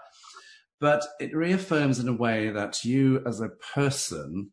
but 0.82 1.06
it 1.20 1.36
reaffirms 1.36 2.00
in 2.00 2.10
a 2.10 2.14
way 2.14 2.50
that 2.50 2.84
you 2.84 3.24
as 3.26 3.40
a 3.40 3.50
person 3.74 4.52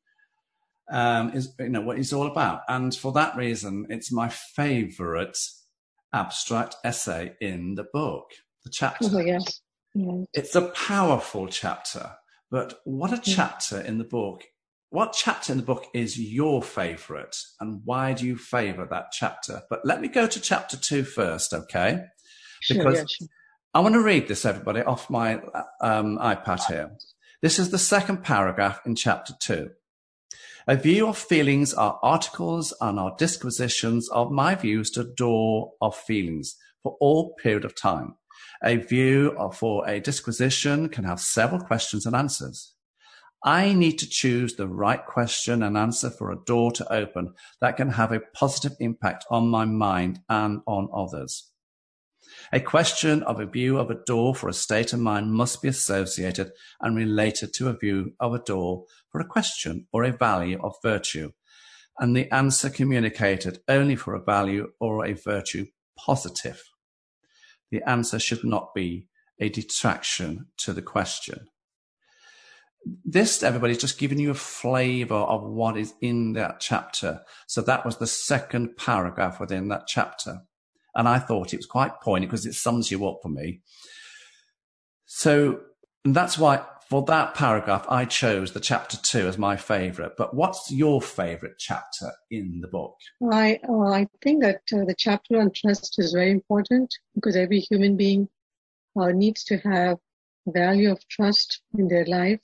um, 0.90 1.33
is 1.35 1.54
you 1.59 1.71
know 1.71 1.80
what 1.80 1.99
it's 1.99 2.12
all 2.12 2.28
about. 2.28 2.61
And 2.68 2.95
for 2.95 3.12
that 3.12 3.37
reason, 3.37 3.87
it's 3.90 4.12
my 4.12 4.28
favourite 4.28 5.37
abstract 6.14 6.76
essay 6.85 7.35
in 7.40 7.75
the 7.75 7.87
book, 7.92 8.30
the 8.64 8.71
chapter. 8.71 9.09
Oh, 9.12 9.18
yes. 9.18 9.61
yes. 9.95 10.26
It's 10.33 10.54
a 10.54 10.68
powerful 10.68 11.49
chapter, 11.49 12.12
but 12.50 12.78
what 12.85 13.12
a 13.12 13.18
chapter 13.18 13.80
in 13.80 13.99
the 13.99 14.04
book. 14.04 14.45
What 14.90 15.12
chapter 15.12 15.52
in 15.52 15.59
the 15.59 15.64
book 15.64 15.87
is 15.92 16.18
your 16.18 16.62
favourite, 16.62 17.37
and 17.61 17.83
why 17.85 18.14
do 18.14 18.26
you 18.26 18.37
favour 18.37 18.87
that 18.90 19.12
chapter? 19.12 19.62
But 19.68 19.85
let 19.85 20.00
me 20.00 20.09
go 20.09 20.26
to 20.26 20.40
chapter 20.40 20.78
two 20.78 21.04
first, 21.04 21.52
okay? 21.52 22.04
Because 22.66 22.83
sure, 22.83 22.95
yeah, 22.95 23.04
sure. 23.07 23.28
I 23.75 23.80
want 23.80 23.95
to 23.95 24.02
read 24.02 24.28
this, 24.28 24.47
everybody, 24.47 24.80
off 24.80 25.11
my 25.11 25.42
um, 25.83 26.16
iPad 26.18 26.64
here. 26.64 26.90
This 27.42 27.59
is 27.59 27.71
the 27.71 27.78
second 27.78 28.25
paragraph 28.25 28.80
in 28.87 28.95
chapter 28.95 29.35
two. 29.38 29.71
A 30.66 30.75
view 30.75 31.07
of 31.09 31.18
feelings 31.18 31.75
are 31.75 31.99
articles 32.02 32.73
and 32.80 32.99
are 32.99 33.14
disquisitions 33.18 34.09
of 34.09 34.33
my 34.33 34.54
views 34.54 34.90
to 34.92 35.04
door 35.04 35.73
of 35.83 35.97
feelings 35.97 36.57
for 36.83 36.97
all 36.99 37.35
period 37.35 37.66
of 37.66 37.78
time. 37.78 38.14
A 38.64 38.76
view 38.76 39.37
for 39.52 39.87
a 39.87 40.00
disquisition 40.00 40.88
can 40.88 41.04
have 41.04 41.21
several 41.21 41.61
questions 41.61 42.07
and 42.07 42.16
answers. 42.16 42.75
I 43.45 43.73
need 43.73 43.99
to 43.99 44.09
choose 44.09 44.54
the 44.54 44.66
right 44.66 45.04
question 45.04 45.62
and 45.62 45.76
answer 45.76 46.11
for 46.11 46.33
a 46.33 46.45
door 46.45 46.73
to 46.73 46.92
open 46.92 47.35
that 47.61 47.76
can 47.76 47.90
have 47.90 48.11
a 48.11 48.21
positive 48.35 48.76
impact 48.80 49.25
on 49.30 49.49
my 49.49 49.64
mind 49.64 50.21
and 50.28 50.61
on 50.66 50.88
others. 50.92 51.52
A 52.52 52.61
question 52.61 53.23
of 53.23 53.40
a 53.40 53.47
view 53.47 53.78
of 53.78 53.90
a 53.90 54.04
door 54.07 54.35
for 54.35 54.49
a 54.49 54.52
state 54.54 54.92
of 54.92 55.00
mind 55.00 55.33
must 55.33 55.62
be 55.62 55.68
associated 55.68 56.50
and 56.80 56.97
related 56.97 57.54
to 57.54 57.68
a 57.68 57.76
view 57.76 58.12
of 58.21 58.35
a 58.35 58.38
door 58.38 58.85
for 59.11 59.21
a 59.21 59.26
question 59.26 59.87
or 59.92 60.04
a 60.04 60.12
value 60.12 60.59
of 60.62 60.75
virtue, 60.83 61.30
and 61.99 62.16
the 62.16 62.30
answer 62.33 62.71
communicated 62.71 63.61
only 63.68 63.97
for 63.97 64.14
a 64.14 64.23
value 64.23 64.68
or 64.80 65.04
a 65.04 65.12
virtue 65.12 65.66
positive. 65.97 66.62
The 67.71 67.83
answer 67.88 68.18
should 68.18 68.45
not 68.45 68.75
be 68.75 69.07
a 69.40 69.49
detraction 69.49 70.47
to 70.59 70.73
the 70.73 70.83
question. 70.83 71.49
This, 73.04 73.42
everybody, 73.42 73.73
is 73.73 73.78
just 73.78 73.99
giving 73.99 74.18
you 74.18 74.30
a 74.30 74.35
flavor 74.35 75.14
of 75.14 75.42
what 75.42 75.76
is 75.76 75.95
in 76.00 76.35
that 76.35 76.61
chapter. 76.61 77.21
So 77.47 77.61
that 77.62 77.85
was 77.85 77.99
the 77.99 78.07
second 78.07 78.76
paragraph 78.76 79.40
within 79.40 79.68
that 79.68 79.87
chapter. 79.87 80.42
And 80.95 81.09
I 81.09 81.18
thought 81.18 81.52
it 81.52 81.59
was 81.59 81.66
quite 81.66 82.00
poignant 82.00 82.30
because 82.30 82.47
it 82.47 82.54
sums 82.54 82.90
you 82.90 83.07
up 83.07 83.18
for 83.23 83.28
me. 83.28 83.61
So 85.07 85.61
that's 86.04 86.38
why 86.38 86.64
for 86.88 87.02
that 87.02 87.35
paragraph, 87.35 87.85
I 87.88 88.07
chose 88.07 88.52
the 88.52 88.61
chapter 88.61 88.97
two 88.97 89.28
as 89.28 89.37
my 89.37 89.57
favorite. 89.57 90.12
But 90.16 90.35
what's 90.35 90.71
your 90.71 91.02
favorite 91.02 91.59
chapter 91.59 92.12
in 92.30 92.61
the 92.62 92.68
book? 92.68 92.97
I, 93.30 93.61
uh, 93.68 93.88
I 93.88 94.09
think 94.23 94.42
that 94.42 94.62
uh, 94.73 94.85
the 94.87 94.95
chapter 94.97 95.38
on 95.38 95.50
trust 95.52 95.97
is 95.99 96.12
very 96.12 96.30
important 96.30 96.95
because 97.14 97.37
every 97.37 97.61
human 97.61 97.97
being 97.97 98.28
uh, 98.99 99.09
needs 99.09 99.45
to 99.45 99.59
have 99.59 99.99
value 100.47 100.90
of 100.90 101.07
trust 101.09 101.61
in 101.76 101.88
their 101.88 102.07
life. 102.07 102.40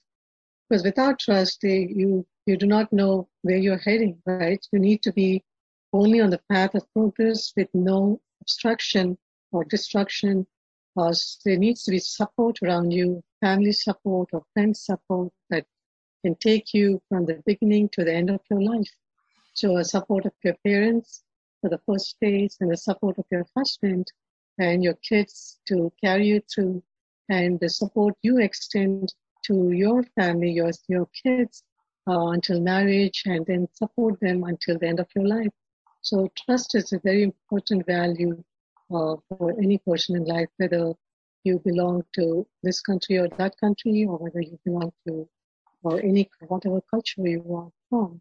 Because 0.74 0.86
without 0.86 1.20
trust, 1.20 1.60
they, 1.62 1.86
you 1.88 2.26
you 2.46 2.56
do 2.56 2.66
not 2.66 2.92
know 2.92 3.28
where 3.42 3.58
you're 3.58 3.78
heading, 3.78 4.20
right? 4.26 4.58
You 4.72 4.80
need 4.80 5.04
to 5.04 5.12
be 5.12 5.44
only 5.92 6.20
on 6.20 6.30
the 6.30 6.40
path 6.50 6.74
of 6.74 6.92
progress 6.92 7.52
with 7.56 7.68
no 7.72 8.20
obstruction 8.40 9.16
or 9.52 9.62
destruction. 9.62 10.48
Because 10.96 11.38
there 11.44 11.58
needs 11.58 11.84
to 11.84 11.92
be 11.92 12.00
support 12.00 12.58
around 12.60 12.90
you, 12.90 13.22
family 13.40 13.70
support 13.70 14.30
or 14.32 14.42
friend 14.52 14.76
support 14.76 15.32
that 15.48 15.64
can 16.24 16.34
take 16.34 16.74
you 16.74 17.00
from 17.08 17.26
the 17.26 17.40
beginning 17.46 17.88
to 17.90 18.02
the 18.02 18.12
end 18.12 18.30
of 18.30 18.40
your 18.50 18.60
life. 18.60 18.90
So 19.52 19.76
a 19.76 19.84
support 19.84 20.26
of 20.26 20.32
your 20.42 20.56
parents, 20.66 21.22
for 21.60 21.70
the 21.70 21.82
first 21.86 22.16
phase 22.18 22.56
and 22.58 22.72
the 22.72 22.76
support 22.76 23.16
of 23.18 23.26
your 23.30 23.46
husband 23.56 24.08
and 24.58 24.82
your 24.82 24.98
kids 25.08 25.60
to 25.68 25.92
carry 26.02 26.26
you 26.26 26.42
through 26.52 26.82
and 27.28 27.60
the 27.60 27.70
support 27.70 28.14
you 28.22 28.38
extend 28.38 29.14
to 29.46 29.70
your 29.70 30.02
family, 30.18 30.50
your, 30.50 30.70
your 30.88 31.08
kids 31.22 31.62
uh, 32.08 32.28
until 32.28 32.60
marriage 32.60 33.22
and 33.26 33.44
then 33.46 33.68
support 33.72 34.18
them 34.20 34.44
until 34.44 34.78
the 34.78 34.86
end 34.86 35.00
of 35.00 35.08
your 35.14 35.26
life. 35.26 35.52
So 36.02 36.30
trust 36.44 36.74
is 36.74 36.92
a 36.92 36.98
very 36.98 37.22
important 37.22 37.86
value 37.86 38.42
uh, 38.94 39.16
for 39.28 39.52
any 39.58 39.78
person 39.78 40.16
in 40.16 40.24
life, 40.24 40.48
whether 40.58 40.92
you 41.44 41.60
belong 41.64 42.02
to 42.14 42.46
this 42.62 42.80
country 42.80 43.18
or 43.18 43.28
that 43.38 43.54
country, 43.58 44.06
or 44.08 44.18
whether 44.18 44.40
you 44.40 44.58
belong 44.64 44.92
to 45.06 45.28
or 45.82 46.00
any 46.00 46.30
whatever 46.48 46.80
culture 46.90 47.26
you 47.26 47.44
are 47.54 47.70
from. 47.88 48.20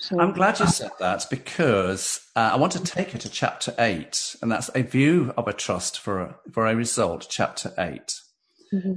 So, 0.00 0.20
I'm 0.20 0.32
glad 0.32 0.60
you 0.60 0.66
said 0.68 0.92
that 1.00 1.26
because 1.28 2.20
uh, 2.36 2.50
I 2.52 2.56
want 2.56 2.72
to 2.72 2.80
take 2.84 3.14
you 3.14 3.18
to 3.18 3.28
chapter 3.28 3.74
eight, 3.78 4.36
and 4.40 4.52
that's 4.52 4.70
a 4.74 4.82
view 4.82 5.34
of 5.36 5.48
a 5.48 5.52
trust 5.52 5.98
for 5.98 6.20
a, 6.20 6.36
for 6.52 6.66
a 6.66 6.76
result, 6.76 7.26
chapter 7.28 7.72
8 7.76 8.20
mm-hmm. 8.72 8.92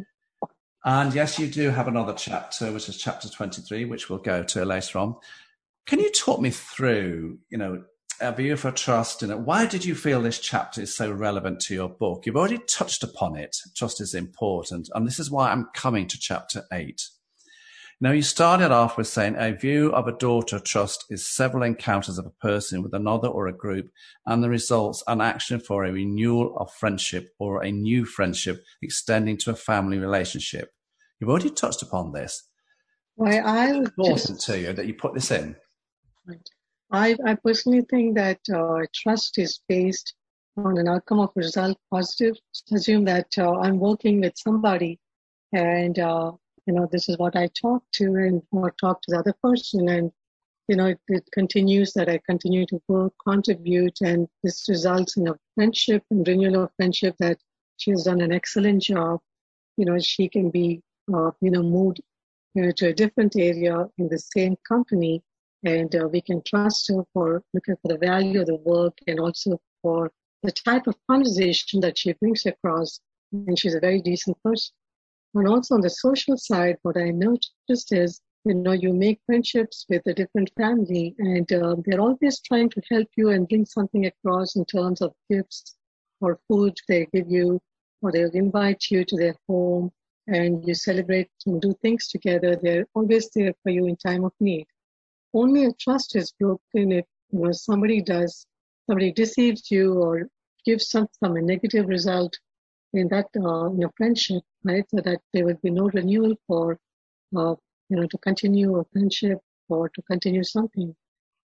And 0.83 1.13
yes, 1.13 1.37
you 1.37 1.47
do 1.47 1.69
have 1.69 1.87
another 1.87 2.13
chapter, 2.13 2.71
which 2.71 2.89
is 2.89 2.97
chapter 2.97 3.29
23, 3.29 3.85
which 3.85 4.09
we'll 4.09 4.19
go 4.19 4.43
to 4.43 4.65
later 4.65 4.97
on. 4.99 5.15
Can 5.85 5.99
you 5.99 6.11
talk 6.11 6.39
me 6.39 6.49
through, 6.49 7.39
you 7.49 7.57
know, 7.57 7.83
a 8.19 8.31
view 8.31 8.55
for 8.55 8.71
trust 8.71 9.23
in 9.23 9.31
it? 9.31 9.39
Why 9.39 9.65
did 9.65 9.85
you 9.85 9.95
feel 9.95 10.21
this 10.21 10.39
chapter 10.39 10.81
is 10.81 10.95
so 10.95 11.11
relevant 11.11 11.59
to 11.61 11.73
your 11.73 11.89
book? 11.89 12.25
You've 12.25 12.35
already 12.35 12.59
touched 12.59 13.03
upon 13.03 13.35
it. 13.35 13.57
Trust 13.75 14.01
is 14.01 14.13
important. 14.13 14.89
And 14.93 15.05
this 15.05 15.19
is 15.19 15.29
why 15.29 15.51
I'm 15.51 15.69
coming 15.73 16.07
to 16.07 16.19
chapter 16.19 16.63
eight. 16.71 17.01
Now, 18.03 18.13
you 18.13 18.23
started 18.23 18.71
off 18.71 18.97
with 18.97 19.05
saying 19.05 19.35
a 19.37 19.51
view 19.51 19.93
of 19.93 20.07
a 20.07 20.11
daughter 20.11 20.57
trust 20.57 21.05
is 21.11 21.23
several 21.23 21.61
encounters 21.61 22.17
of 22.17 22.25
a 22.25 22.31
person 22.41 22.81
with 22.81 22.95
another 22.95 23.27
or 23.27 23.45
a 23.45 23.53
group 23.53 23.91
and 24.25 24.43
the 24.43 24.49
results 24.49 25.03
an 25.05 25.21
action 25.21 25.59
for 25.59 25.85
a 25.85 25.91
renewal 25.91 26.57
of 26.57 26.73
friendship 26.73 27.29
or 27.37 27.61
a 27.61 27.71
new 27.71 28.03
friendship 28.03 28.63
extending 28.81 29.37
to 29.37 29.51
a 29.51 29.55
family 29.55 29.99
relationship. 29.99 30.71
You've 31.19 31.29
already 31.29 31.51
touched 31.51 31.83
upon 31.83 32.11
this. 32.11 32.49
Why 33.17 33.37
I 33.37 33.67
important 33.67 34.17
just, 34.17 34.47
to 34.47 34.59
you 34.59 34.73
that 34.73 34.87
you 34.87 34.95
put 34.95 35.13
this 35.13 35.29
in. 35.29 35.55
I, 36.91 37.15
I 37.23 37.35
personally 37.35 37.85
think 37.87 38.15
that 38.15 38.39
uh, 38.51 38.79
trust 38.95 39.37
is 39.37 39.59
based 39.69 40.15
on 40.57 40.79
an 40.79 40.87
outcome 40.87 41.19
of 41.19 41.29
result 41.35 41.77
positive. 41.91 42.35
Assume 42.73 43.05
that 43.05 43.27
uh, 43.37 43.59
I'm 43.59 43.77
working 43.77 44.21
with 44.21 44.33
somebody 44.37 44.99
and 45.53 45.99
uh, 45.99 46.31
you 46.65 46.73
know, 46.73 46.87
this 46.91 47.09
is 47.09 47.17
what 47.17 47.35
I 47.35 47.47
talk 47.47 47.83
to 47.93 48.05
and 48.15 48.41
or 48.51 48.71
talk 48.79 49.01
to 49.01 49.11
the 49.11 49.19
other 49.19 49.35
person. 49.43 49.89
And, 49.89 50.11
you 50.67 50.75
know, 50.75 50.87
it, 50.87 50.99
it 51.07 51.27
continues 51.31 51.93
that 51.93 52.09
I 52.09 52.19
continue 52.25 52.65
to 52.67 52.81
work, 52.87 53.13
contribute, 53.25 53.99
and 54.01 54.27
this 54.43 54.67
results 54.69 55.17
in 55.17 55.27
a 55.27 55.35
friendship 55.55 56.03
and 56.11 56.27
renewal 56.27 56.63
of 56.63 56.71
friendship 56.77 57.15
that 57.19 57.39
she 57.77 57.91
has 57.91 58.03
done 58.03 58.21
an 58.21 58.31
excellent 58.31 58.83
job. 58.83 59.19
You 59.77 59.85
know, 59.85 59.99
she 59.99 60.29
can 60.29 60.49
be, 60.49 60.81
uh, 61.13 61.31
you 61.41 61.51
know, 61.51 61.63
moved 61.63 62.01
you 62.53 62.63
know, 62.63 62.71
to 62.71 62.87
a 62.89 62.93
different 62.93 63.35
area 63.35 63.87
in 63.97 64.09
the 64.09 64.19
same 64.19 64.55
company 64.67 65.23
and 65.63 65.95
uh, 65.95 66.07
we 66.07 66.21
can 66.21 66.41
trust 66.41 66.89
her 66.89 67.03
for 67.13 67.43
looking 67.53 67.75
for 67.81 67.89
the 67.89 67.97
value 67.97 68.41
of 68.41 68.47
the 68.47 68.55
work 68.55 68.97
and 69.07 69.19
also 69.19 69.59
for 69.81 70.11
the 70.43 70.51
type 70.51 70.87
of 70.87 70.95
conversation 71.09 71.79
that 71.81 71.97
she 71.97 72.13
brings 72.13 72.45
across. 72.45 72.99
And 73.31 73.57
she's 73.57 73.75
a 73.75 73.79
very 73.79 74.01
decent 74.01 74.41
person. 74.43 74.73
And 75.33 75.47
also 75.47 75.75
on 75.75 75.81
the 75.81 75.89
social 75.89 76.37
side, 76.37 76.77
what 76.81 76.97
I 76.97 77.11
noticed 77.11 77.93
is, 77.93 78.21
you 78.43 78.55
know, 78.55 78.73
you 78.73 78.93
make 78.93 79.21
friendships 79.25 79.85
with 79.87 80.01
a 80.07 80.13
different 80.13 80.51
family 80.57 81.15
and 81.19 81.51
uh, 81.53 81.75
they're 81.85 82.01
always 82.01 82.41
trying 82.41 82.69
to 82.71 82.81
help 82.89 83.07
you 83.15 83.29
and 83.29 83.47
bring 83.47 83.65
something 83.65 84.05
across 84.05 84.55
in 84.55 84.65
terms 84.65 85.01
of 85.01 85.13
gifts 85.29 85.75
or 86.19 86.39
food 86.47 86.75
they 86.87 87.07
give 87.13 87.29
you, 87.29 87.59
or 88.01 88.11
they'll 88.11 88.31
invite 88.31 88.85
you 88.89 89.05
to 89.05 89.15
their 89.15 89.35
home 89.47 89.91
and 90.27 90.67
you 90.67 90.73
celebrate 90.73 91.29
and 91.45 91.61
do 91.61 91.73
things 91.81 92.07
together. 92.09 92.55
They're 92.55 92.87
always 92.93 93.29
there 93.29 93.53
for 93.63 93.69
you 93.69 93.85
in 93.87 93.95
time 93.95 94.25
of 94.25 94.33
need. 94.39 94.67
Only 95.33 95.65
a 95.65 95.71
trust 95.73 96.15
is 96.15 96.33
broken 96.39 96.91
if, 96.91 97.05
you 97.31 97.39
know, 97.39 97.51
somebody 97.51 98.01
does, 98.01 98.45
somebody 98.87 99.11
deceives 99.11 99.71
you 99.71 99.93
or 99.93 100.27
gives 100.65 100.89
some, 100.89 101.07
some 101.23 101.35
a 101.37 101.41
negative 101.41 101.87
result 101.87 102.37
in 102.93 103.07
that 103.07 103.27
uh, 103.35 103.71
you 103.71 103.79
know 103.79 103.91
friendship, 103.95 104.43
right? 104.63 104.85
So 104.89 105.01
that 105.01 105.21
there 105.33 105.45
will 105.45 105.59
be 105.63 105.69
no 105.71 105.89
renewal 105.89 106.35
for 106.47 106.79
uh, 107.35 107.55
you 107.89 107.97
know 107.97 108.07
to 108.07 108.17
continue 108.17 108.77
a 108.77 108.85
friendship 108.85 109.39
or 109.69 109.89
to 109.89 110.01
continue 110.03 110.43
something. 110.43 110.95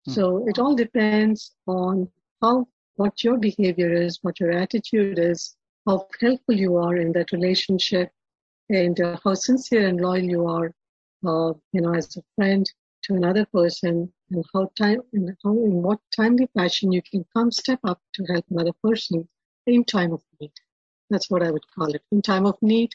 Hmm. 0.07 0.11
So 0.11 0.49
it 0.49 0.59
all 0.59 0.75
depends 0.75 1.55
on 1.67 2.09
how 2.43 2.69
what 2.97 3.23
your 3.23 3.39
behavior 3.39 3.93
is, 3.93 4.19
what 4.23 4.41
your 4.41 4.53
attitude 4.53 5.19
is, 5.19 5.57
how 5.87 6.07
helpful 6.21 6.55
you 6.55 6.77
are 6.77 6.97
in 6.97 7.13
that 7.13 7.33
relationship, 7.33 8.11
and 8.69 9.01
uh, 9.01 9.17
how 9.25 9.35
sincere 9.35 9.87
and 9.87 10.01
loyal 10.01 10.25
you 10.25 10.47
are, 10.47 10.75
uh, 11.27 11.53
you 11.73 11.81
know, 11.81 11.95
as 11.95 12.17
a 12.17 12.23
friend 12.35 12.71
to 13.05 13.15
another 13.15 13.47
person, 13.47 14.13
and 14.31 14.45
how 14.53 14.71
time, 14.77 15.01
and 15.13 15.37
how 15.45 15.53
in 15.53 15.83
what 15.83 16.01
timely 16.15 16.49
fashion 16.55 16.93
you 16.93 17.03
can 17.03 17.25
come 17.35 17.51
step 17.51 17.81
up 17.85 18.01
to 18.15 18.25
help 18.25 18.45
another 18.51 18.73
person 18.83 19.29
in 19.67 19.85
time 19.85 20.13
of 20.13 20.23
need. 20.41 20.53
That's 21.11 21.31
what 21.31 21.43
I 21.43 21.51
would 21.51 21.65
call 21.75 21.95
it. 21.95 22.03
In 22.13 22.23
time 22.23 22.47
of 22.47 22.57
need, 22.61 22.91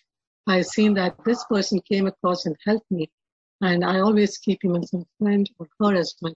I've 0.48 0.66
seen 0.66 0.94
that 0.96 1.16
this 1.26 1.44
person 1.46 1.80
came 1.82 2.08
across 2.08 2.46
and 2.46 2.56
helped 2.66 2.90
me, 2.92 3.10
and 3.62 3.84
I 3.84 4.00
always 4.00 4.38
keep 4.38 4.64
him 4.64 4.76
as 4.76 4.94
a 4.94 5.04
friend 5.20 5.50
or 5.60 5.68
her 5.80 5.96
as 5.96 6.16
my 6.22 6.30
friend. 6.30 6.36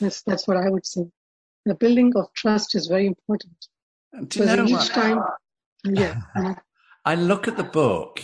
That's 0.00 0.22
that's 0.22 0.46
what 0.46 0.56
I 0.56 0.68
would 0.68 0.86
say. 0.86 1.06
The 1.64 1.74
building 1.74 2.12
of 2.16 2.32
trust 2.34 2.74
is 2.74 2.86
very 2.86 3.06
important. 3.06 3.68
Do 4.28 4.40
you 4.40 4.44
know 4.46 4.64
each 4.66 4.88
time, 4.88 5.22
yeah. 5.84 6.20
I 7.04 7.14
look 7.14 7.48
at 7.48 7.56
the 7.56 7.64
book, 7.64 8.22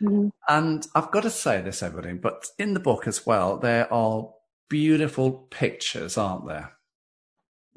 mm-hmm. 0.00 0.28
and 0.48 0.86
I've 0.94 1.10
got 1.10 1.22
to 1.22 1.30
say 1.30 1.62
this, 1.62 1.82
everybody, 1.82 2.14
but 2.14 2.48
in 2.58 2.74
the 2.74 2.80
book 2.80 3.06
as 3.06 3.24
well, 3.24 3.56
there 3.56 3.92
are 3.92 4.30
beautiful 4.68 5.32
pictures, 5.50 6.18
aren't 6.18 6.48
there? 6.48 6.72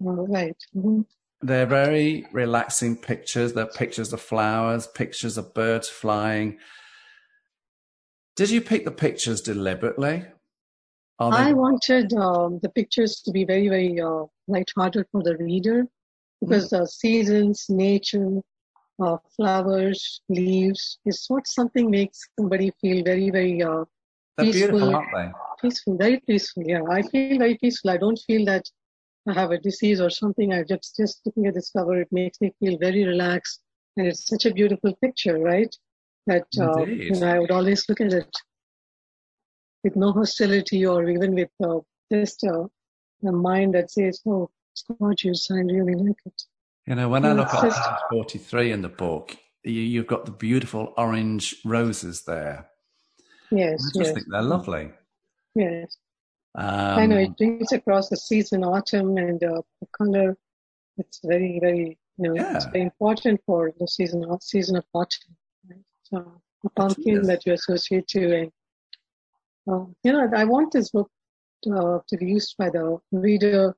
All 0.04 0.28
right. 0.28 0.58
mm-hmm. 0.76 1.02
They're 1.42 1.66
very 1.66 2.26
relaxing 2.32 2.96
pictures. 2.98 3.54
They're 3.54 3.66
pictures 3.66 4.14
of 4.14 4.22
flowers, 4.22 4.88
pictures 4.88 5.38
of 5.38 5.54
birds 5.54 5.88
flying. 5.88 6.58
Did 8.36 8.50
you 8.50 8.62
pick 8.62 8.86
the 8.86 8.92
pictures 8.92 9.42
deliberately? 9.42 10.26
I 11.20 11.54
wanted 11.54 12.12
um, 12.14 12.60
the 12.62 12.70
pictures 12.70 13.22
to 13.22 13.32
be 13.32 13.46
very, 13.46 13.70
very 13.70 14.02
uh, 14.02 14.24
light-hearted 14.48 15.06
for 15.12 15.24
the 15.24 15.38
reader 15.38 15.88
because 16.42 16.70
the 16.70 16.86
seasons, 16.86 17.68
nature, 17.70 18.42
uh, 19.02 19.18
flowers, 19.36 20.22
leaves 20.28 21.00
is 21.06 21.24
what 21.30 21.48
something 21.48 21.90
makes 21.90 22.20
somebody 22.38 22.72
feel 22.82 23.04
very, 23.04 23.30
very 23.30 23.64
uh, 23.64 23.86
peaceful. 24.38 25.06
Peaceful, 25.62 25.98
very 25.98 26.20
peaceful. 26.28 26.64
Yeah, 26.66 26.82
I 26.90 27.02
feel 27.02 27.38
very 27.38 27.58
peaceful. 27.58 27.92
I 27.92 27.98
don't 27.98 28.20
feel 28.28 28.44
that 28.46 28.70
I 29.28 29.34
have 29.34 29.52
a 29.52 29.58
disease 29.58 30.00
or 30.02 30.10
something, 30.10 30.54
I 30.54 30.64
just 30.64 30.96
just 30.96 31.22
looking 31.26 31.48
at 31.48 31.56
this 31.56 31.72
cover, 31.72 32.00
it 32.02 32.12
makes 32.12 32.40
me 32.42 32.54
feel 32.60 32.78
very 32.78 33.06
relaxed, 33.06 33.62
and 33.98 34.08
it's 34.08 34.28
such 34.28 34.46
a 34.46 34.54
beautiful 34.54 34.96
picture, 35.04 35.40
right? 35.40 35.76
That 36.28 36.48
uh, 36.60 36.86
you 36.86 37.20
know, 37.20 37.28
I 37.28 37.40
would 37.40 37.52
always 37.52 37.88
look 37.90 38.02
at 38.02 38.14
it 38.14 38.36
with 39.84 39.96
no 39.96 40.12
hostility 40.12 40.86
or 40.86 41.10
even 41.10 41.36
with 41.36 41.50
uh, 41.64 41.80
just 42.12 42.44
uh, 42.44 42.66
a 43.28 43.32
mind 43.32 43.74
that 43.76 43.92
says, 43.92 44.22
"Oh, 44.28 44.50
it's 44.74 44.84
gorgeous. 45.00 45.50
I 45.52 45.56
really 45.56 45.96
like 45.96 46.18
it." 46.26 46.44
You 46.88 46.96
know, 46.96 47.10
when 47.10 47.26
I 47.26 47.34
look 47.34 47.54
at 47.54 47.64
just, 47.64 47.82
page 47.82 48.00
forty-three 48.12 48.72
in 48.72 48.82
the 48.82 48.90
book, 48.90 49.36
you, 49.64 49.82
you've 49.82 50.08
got 50.08 50.26
the 50.26 50.32
beautiful 50.32 50.94
orange 50.98 51.56
roses 51.66 52.24
there. 52.26 52.68
Yes, 53.52 53.80
I 53.80 54.00
just 54.00 54.08
yes. 54.08 54.12
think 54.14 54.28
they're 54.30 54.42
lovely. 54.42 54.92
Yes. 55.56 55.98
Um, 56.58 57.00
I 57.00 57.06
know 57.06 57.18
it 57.18 57.38
brings 57.38 57.72
across 57.74 58.10
the 58.10 58.18
season, 58.18 58.64
autumn, 58.64 59.18
and 59.18 59.44
uh, 59.44 59.62
the 59.82 59.88
color. 59.98 60.38
It's 60.98 61.20
very, 61.24 61.60
very, 61.60 61.98
you 62.18 62.30
know, 62.30 62.36
yeah. 62.36 62.56
it's 62.56 62.66
very 62.66 62.82
important 62.82 63.42
for 63.46 63.74
the 63.78 63.88
season, 63.88 64.26
season 64.40 64.78
of 64.78 64.86
autumn. 64.94 65.36
Right? 65.70 65.80
So 66.04 66.42
the 66.64 66.70
pumpkin 66.70 67.24
that 67.24 67.46
you 67.46 67.54
associate 67.54 68.08
to, 68.10 68.36
and 68.40 68.52
uh, 69.70 69.86
you 70.04 70.14
know, 70.14 70.30
I 70.34 70.46
want 70.46 70.72
this 70.72 70.92
book 70.92 71.12
uh, 71.70 72.00
to 72.08 72.18
be 72.18 72.26
used 72.26 72.56
by 72.58 72.70
the 72.70 73.00
reader, 73.12 73.76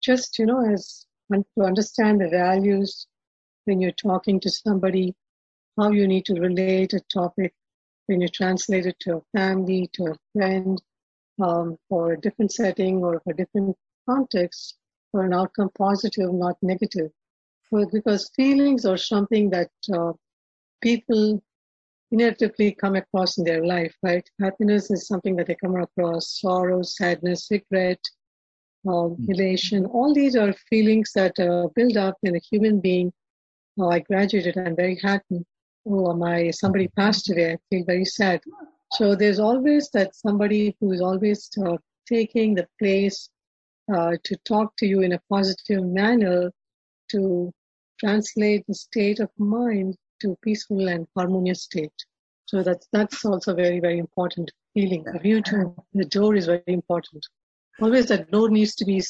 just 0.00 0.38
you 0.38 0.46
know, 0.46 0.64
as 0.72 1.06
to 1.32 1.64
understand 1.64 2.20
the 2.20 2.28
values 2.28 3.08
when 3.64 3.80
you're 3.80 3.90
talking 3.92 4.38
to 4.40 4.50
somebody, 4.50 5.14
how 5.76 5.90
you 5.90 6.06
need 6.06 6.24
to 6.26 6.34
relate 6.34 6.92
a 6.92 7.00
topic 7.12 7.54
when 8.06 8.20
you 8.20 8.28
translate 8.28 8.86
it 8.86 8.96
to 9.00 9.16
a 9.16 9.38
family, 9.38 9.90
to 9.92 10.04
a 10.04 10.16
friend, 10.32 10.80
um, 11.40 11.76
for 11.88 12.12
a 12.12 12.20
different 12.20 12.52
setting 12.52 12.98
or 12.98 13.20
for 13.20 13.32
different 13.32 13.76
context 14.08 14.78
for 15.10 15.24
an 15.24 15.32
outcome 15.32 15.70
positive, 15.76 16.32
not 16.32 16.56
negative. 16.62 17.10
But 17.70 17.90
because 17.92 18.30
feelings 18.36 18.84
are 18.84 18.96
something 18.96 19.50
that 19.50 19.70
uh, 19.92 20.12
people 20.82 21.42
inevitably 22.10 22.72
come 22.72 22.96
across 22.96 23.36
in 23.36 23.44
their 23.44 23.64
life, 23.64 23.94
right? 24.02 24.28
Happiness 24.40 24.90
is 24.90 25.06
something 25.06 25.36
that 25.36 25.46
they 25.46 25.54
come 25.54 25.76
across, 25.76 26.40
sorrow, 26.40 26.82
sadness, 26.82 27.48
regret, 27.50 28.00
uh, 28.86 28.90
mm. 28.90 29.28
elation. 29.28 29.84
All 29.86 30.14
these 30.14 30.36
are 30.36 30.52
feelings 30.70 31.10
that 31.14 31.38
uh, 31.38 31.68
build 31.74 31.96
up 31.96 32.16
in 32.22 32.36
a 32.36 32.40
human 32.50 32.80
being. 32.80 33.12
Oh, 33.78 33.90
I 33.90 34.00
graduated. 34.00 34.56
I'm 34.56 34.76
very 34.76 34.98
happy. 35.02 35.44
Oh, 35.86 36.14
my 36.14 36.50
somebody 36.50 36.88
passed 36.88 37.30
away. 37.30 37.52
I 37.52 37.56
feel 37.70 37.84
very 37.86 38.04
sad. 38.04 38.40
So 38.92 39.14
there's 39.14 39.38
always 39.38 39.90
that 39.90 40.14
somebody 40.14 40.76
who 40.80 40.92
is 40.92 41.00
always 41.00 41.50
uh, 41.64 41.76
taking 42.06 42.54
the 42.54 42.66
place 42.78 43.28
uh, 43.94 44.12
to 44.24 44.36
talk 44.44 44.76
to 44.78 44.86
you 44.86 45.00
in 45.02 45.12
a 45.12 45.20
positive 45.30 45.84
manner 45.84 46.50
to 47.10 47.52
translate 48.00 48.64
the 48.66 48.74
state 48.74 49.20
of 49.20 49.30
mind 49.38 49.96
to 50.20 50.36
peaceful 50.42 50.88
and 50.88 51.06
harmonious 51.16 51.62
state. 51.62 51.92
So 52.46 52.62
that's 52.62 52.88
that's 52.92 53.24
also 53.24 53.54
very 53.54 53.80
very 53.80 53.98
important 53.98 54.50
feeling. 54.74 55.04
The 55.04 55.18
view 55.18 55.42
to 55.42 55.74
the 55.94 56.06
door 56.06 56.34
is 56.34 56.46
very 56.46 56.62
important. 56.66 57.26
Always 57.80 58.06
that 58.06 58.30
door 58.30 58.48
needs 58.48 58.74
to 58.76 58.84
be 58.84 59.02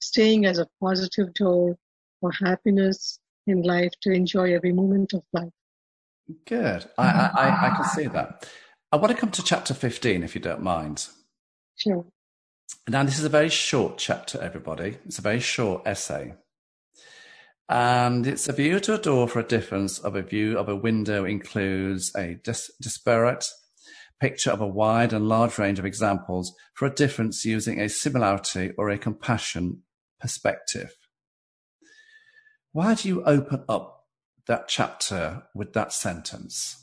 staying 0.00 0.46
as 0.46 0.58
a 0.58 0.68
positive 0.80 1.32
door 1.34 1.76
for 2.20 2.30
happiness 2.32 3.18
in 3.46 3.62
life 3.62 3.92
to 4.02 4.12
enjoy 4.12 4.54
every 4.54 4.72
moment 4.72 5.12
of 5.14 5.22
life. 5.32 5.52
Good. 6.46 6.86
I, 6.96 7.30
I, 7.34 7.66
I 7.66 7.76
can 7.76 7.84
see 7.84 8.06
that. 8.06 8.48
I 8.94 8.96
want 8.96 9.10
to 9.10 9.18
come 9.18 9.32
to 9.32 9.42
chapter 9.42 9.74
15, 9.74 10.22
if 10.22 10.36
you 10.36 10.40
don't 10.40 10.62
mind. 10.62 11.08
Sure. 11.74 12.06
Now, 12.86 13.02
this 13.02 13.18
is 13.18 13.24
a 13.24 13.28
very 13.28 13.48
short 13.48 13.98
chapter, 13.98 14.40
everybody. 14.40 14.98
It's 15.04 15.18
a 15.18 15.22
very 15.22 15.40
short 15.40 15.82
essay. 15.84 16.34
And 17.68 18.24
it's 18.24 18.48
a 18.48 18.52
view 18.52 18.78
to 18.78 18.94
a 18.94 18.98
door 18.98 19.26
for 19.26 19.40
a 19.40 19.48
difference 19.48 19.98
of 19.98 20.14
a 20.14 20.22
view 20.22 20.56
of 20.56 20.68
a 20.68 20.76
window 20.76 21.24
includes 21.24 22.14
a 22.14 22.34
dis- 22.44 22.70
disparate 22.80 23.44
picture 24.20 24.52
of 24.52 24.60
a 24.60 24.68
wide 24.68 25.12
and 25.12 25.28
large 25.28 25.58
range 25.58 25.80
of 25.80 25.84
examples 25.84 26.54
for 26.74 26.86
a 26.86 26.94
difference 26.94 27.44
using 27.44 27.80
a 27.80 27.88
similarity 27.88 28.70
or 28.78 28.90
a 28.90 28.96
compassion 28.96 29.82
perspective. 30.20 30.94
Why 32.70 32.94
do 32.94 33.08
you 33.08 33.24
open 33.24 33.64
up 33.68 34.04
that 34.46 34.68
chapter 34.68 35.48
with 35.52 35.72
that 35.72 35.92
sentence? 35.92 36.80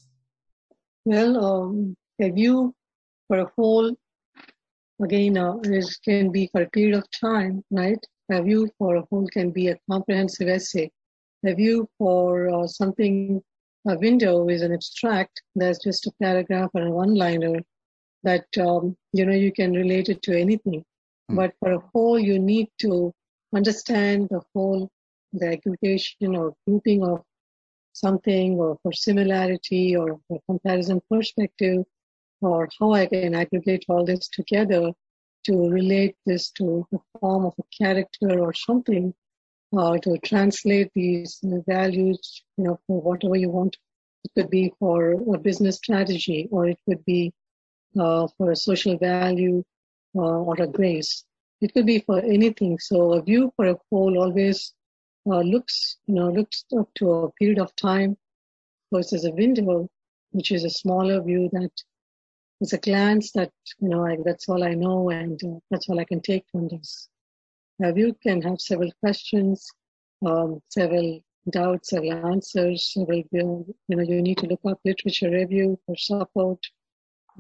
Well, 1.06 1.46
um, 1.46 1.96
a 2.22 2.30
view 2.30 2.74
for 3.28 3.40
a 3.40 3.52
whole, 3.56 3.96
again, 5.02 5.38
uh, 5.38 5.58
it 5.64 5.86
can 6.04 6.32
be 6.32 6.48
for 6.52 6.62
a 6.62 6.70
period 6.70 6.98
of 6.98 7.10
time, 7.12 7.64
right? 7.72 8.04
A 8.32 8.42
view 8.42 8.70
for 8.78 8.96
a 8.96 9.06
whole 9.10 9.28
can 9.28 9.52
be 9.52 9.68
a 9.68 9.80
comprehensive 9.90 10.48
essay. 10.48 10.92
A 11.46 11.54
view 11.54 11.90
for 11.98 12.50
uh, 12.50 12.68
something, 12.68 13.42
a 13.88 13.98
window 13.98 14.48
is 14.48 14.62
an 14.62 14.74
abstract. 14.74 15.42
There's 15.56 15.80
just 15.80 16.08
a 16.08 16.12
paragraph 16.22 16.70
or 16.74 16.84
a 16.84 16.92
one-liner 16.92 17.62
that, 18.24 18.46
um, 18.60 18.96
you 19.12 19.26
know, 19.26 19.34
you 19.34 19.52
can 19.52 19.74
relate 19.74 20.10
it 20.10 20.22
to 20.24 20.40
anything. 20.40 20.86
Mm. 21.30 21.36
But 21.36 21.54
for 21.60 21.72
a 21.74 21.84
whole, 21.92 22.20
you 22.20 22.38
need 22.38 22.70
to 22.82 23.12
understand 23.56 24.30
the 24.30 24.42
whole, 24.54 24.90
the 25.34 25.48
aggregation 25.54 26.36
or 26.36 26.54
grouping 26.68 27.04
of 27.04 27.24
something 27.94 28.60
or 28.60 28.78
for 28.84 28.94
similarity 28.94 29.96
or 29.96 30.20
for 30.28 30.40
comparison 30.48 31.02
perspective 31.10 31.84
or 32.42 32.68
how 32.80 32.94
I 32.94 33.06
can 33.06 33.36
aggregate 33.36 33.86
all 33.88 34.06
this 34.06 34.28
together 34.28 34.92
to 35.46 35.70
relate 35.70 36.16
this 36.26 36.52
to 36.52 36.86
the 36.92 37.00
form 37.20 37.46
of 37.46 37.54
a 37.60 37.64
character 37.84 38.40
or 38.40 38.54
something, 38.54 39.14
uh, 39.78 39.98
to 40.00 40.18
translate 40.20 40.92
these 40.94 41.40
values, 41.68 42.44
you 42.58 42.66
know, 42.66 42.80
for 42.88 43.02
whatever 43.02 43.36
you 43.36 43.50
want. 43.50 43.78
It 44.24 44.32
could 44.36 44.50
be 44.50 44.74
for 44.78 45.14
a 45.14 45.38
business 45.40 45.78
strategy, 45.78 46.48
or 46.52 46.68
it 46.68 46.78
could 46.88 47.04
be 47.06 47.34
uh, 48.00 48.28
for 48.38 48.52
a 48.52 48.56
social 48.56 48.98
value 48.98 49.64
uh, 50.16 50.20
or 50.20 50.56
a 50.62 50.68
grace. 50.68 51.24
It 51.62 51.74
could 51.74 51.86
be 51.86 52.00
for 52.00 52.20
anything. 52.20 52.80
So 52.80 53.14
a 53.14 53.22
view 53.22 53.52
for 53.56 53.68
a 53.68 53.78
whole 53.90 54.18
always 54.18 54.74
uh, 55.26 55.42
looks, 55.42 55.98
you 56.08 56.16
know, 56.16 56.30
looks 56.30 56.66
up 56.78 56.90
to 56.96 57.12
a 57.12 57.32
period 57.34 57.60
of 57.60 57.76
time 57.76 58.18
versus 58.94 59.26
a 59.26 59.32
window, 59.32 59.88
which 60.32 60.52
is 60.52 60.64
a 60.64 60.70
smaller 60.70 61.22
view 61.22 61.50
that 61.54 61.72
is 62.62 62.74
a 62.74 62.78
glance 62.78 63.32
that, 63.32 63.52
you 63.80 63.90
know, 63.90 64.06
I, 64.06 64.18
that's 64.24 64.48
all 64.48 64.64
I 64.64 64.74
know 64.74 65.10
and 65.10 65.40
uh, 65.44 65.60
that's 65.70 65.90
all 65.90 66.00
I 66.00 66.06
can 66.06 66.22
take 66.22 66.46
from 66.52 66.68
this. 66.68 67.10
A 67.84 67.92
view 67.92 68.16
can 68.22 68.42
have 68.44 68.62
several 68.62 68.92
questions, 69.00 69.68
um, 70.26 70.62
several 70.70 71.22
doubts, 71.50 71.90
several 71.90 72.14
answers, 72.28 72.94
several, 72.94 73.24
you 73.32 73.96
know, 73.96 74.04
you 74.04 74.22
need 74.22 74.38
to 74.38 74.48
look 74.48 74.62
up 74.68 74.80
literature 74.86 75.32
review 75.32 75.80
for 75.86 75.96
support, 75.98 76.60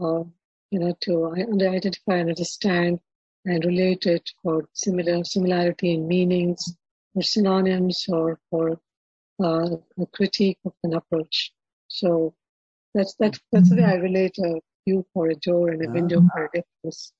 uh, 0.01 0.23
you 0.71 0.79
know, 0.79 0.95
to 1.01 1.34
identify 1.36 2.15
and 2.15 2.29
understand 2.29 2.99
and 3.45 3.63
relate 3.65 4.05
it 4.07 4.27
for 4.41 4.67
similar 4.73 5.23
similarity 5.23 5.93
in 5.93 6.07
meanings, 6.07 6.75
or 7.13 7.21
synonyms 7.21 8.05
or 8.10 8.39
for 8.49 8.79
uh, 9.43 9.75
a 9.99 10.05
critique 10.13 10.60
of 10.65 10.73
an 10.84 10.93
approach. 10.93 11.51
So 11.88 12.34
that's 12.93 13.15
that's 13.19 13.39
that's 13.51 13.69
the 13.69 13.77
way 13.77 13.84
I 13.84 13.95
relate 13.95 14.38
a 14.39 14.60
view 14.86 15.06
for 15.13 15.30
a 15.30 15.36
door 15.36 15.70
and 15.70 15.84
a 15.84 15.89
ah. 15.89 15.94
window 15.94 16.22
for 16.34 16.46
a 16.46 16.50
difference. 16.54 17.13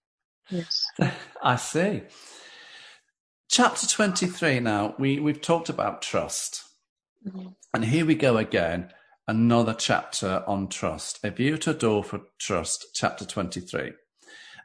Yes. 0.50 0.86
I 1.44 1.56
see. 1.56 2.04
Chapter 3.50 3.88
23 3.88 4.60
now, 4.62 4.96
we, 4.98 5.20
we've 5.20 5.42
talked 5.42 5.70
about 5.70 6.02
trust. 6.02 6.64
Mm-hmm. 7.28 7.50
And 7.74 7.86
here 7.86 8.06
we 8.06 8.16
go 8.16 8.38
again, 8.38 8.92
another 9.28 9.74
chapter 9.74 10.44
on 10.48 10.70
trust. 10.70 11.20
A 11.24 11.32
view 11.32 11.58
to 11.58 11.72
a 11.72 11.74
door 11.74 12.04
for 12.04 12.22
trust, 12.40 12.88
chapter 12.96 13.26
23. 13.26 13.92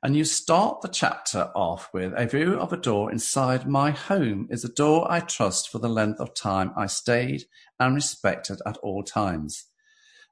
And 0.02 0.16
you 0.16 0.24
start 0.24 0.82
the 0.82 0.88
chapter 0.88 1.50
off 1.54 1.88
with 1.92 2.12
a 2.16 2.26
view 2.26 2.54
of 2.54 2.72
a 2.72 2.76
door 2.76 3.10
inside 3.10 3.66
my 3.66 3.90
home 3.90 4.46
is 4.50 4.64
a 4.64 4.72
door 4.72 5.10
I 5.10 5.20
trust 5.20 5.68
for 5.68 5.78
the 5.78 5.88
length 5.88 6.20
of 6.20 6.34
time 6.34 6.72
I 6.76 6.86
stayed 6.86 7.44
and 7.80 7.94
respected 7.94 8.58
at 8.66 8.76
all 8.78 9.02
times. 9.02 9.64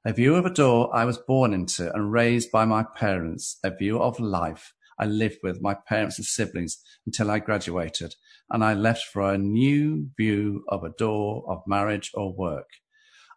A 0.07 0.13
view 0.13 0.35
of 0.35 0.45
a 0.45 0.51
door 0.51 0.95
I 0.95 1.03
was 1.03 1.17
born 1.17 1.51
into 1.51 1.91
and 1.91 2.11
raised 2.11 2.51
by 2.51 2.63
my 2.63 2.83
parents, 2.83 3.57
a 3.63 3.71
view 3.71 3.99
of 3.99 4.19
life 4.19 4.71
I 4.99 5.05
lived 5.05 5.39
with 5.41 5.63
my 5.63 5.73
parents 5.73 6.19
and 6.19 6.25
siblings 6.25 6.77
until 7.07 7.31
I 7.31 7.39
graduated 7.39 8.13
and 8.51 8.63
I 8.63 8.75
left 8.75 9.05
for 9.05 9.23
a 9.23 9.39
new 9.39 10.11
view 10.15 10.63
of 10.69 10.83
a 10.83 10.91
door 10.91 11.43
of 11.47 11.63
marriage 11.65 12.11
or 12.13 12.31
work. 12.31 12.69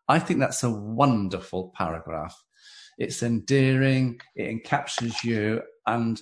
I 0.08 0.18
think 0.18 0.40
that's 0.40 0.62
a 0.62 0.68
wonderful 0.68 1.72
paragraph. 1.74 2.36
It's 2.98 3.22
endearing. 3.22 4.20
It 4.36 4.62
encapsulates 4.62 5.24
you 5.24 5.62
and 5.86 6.20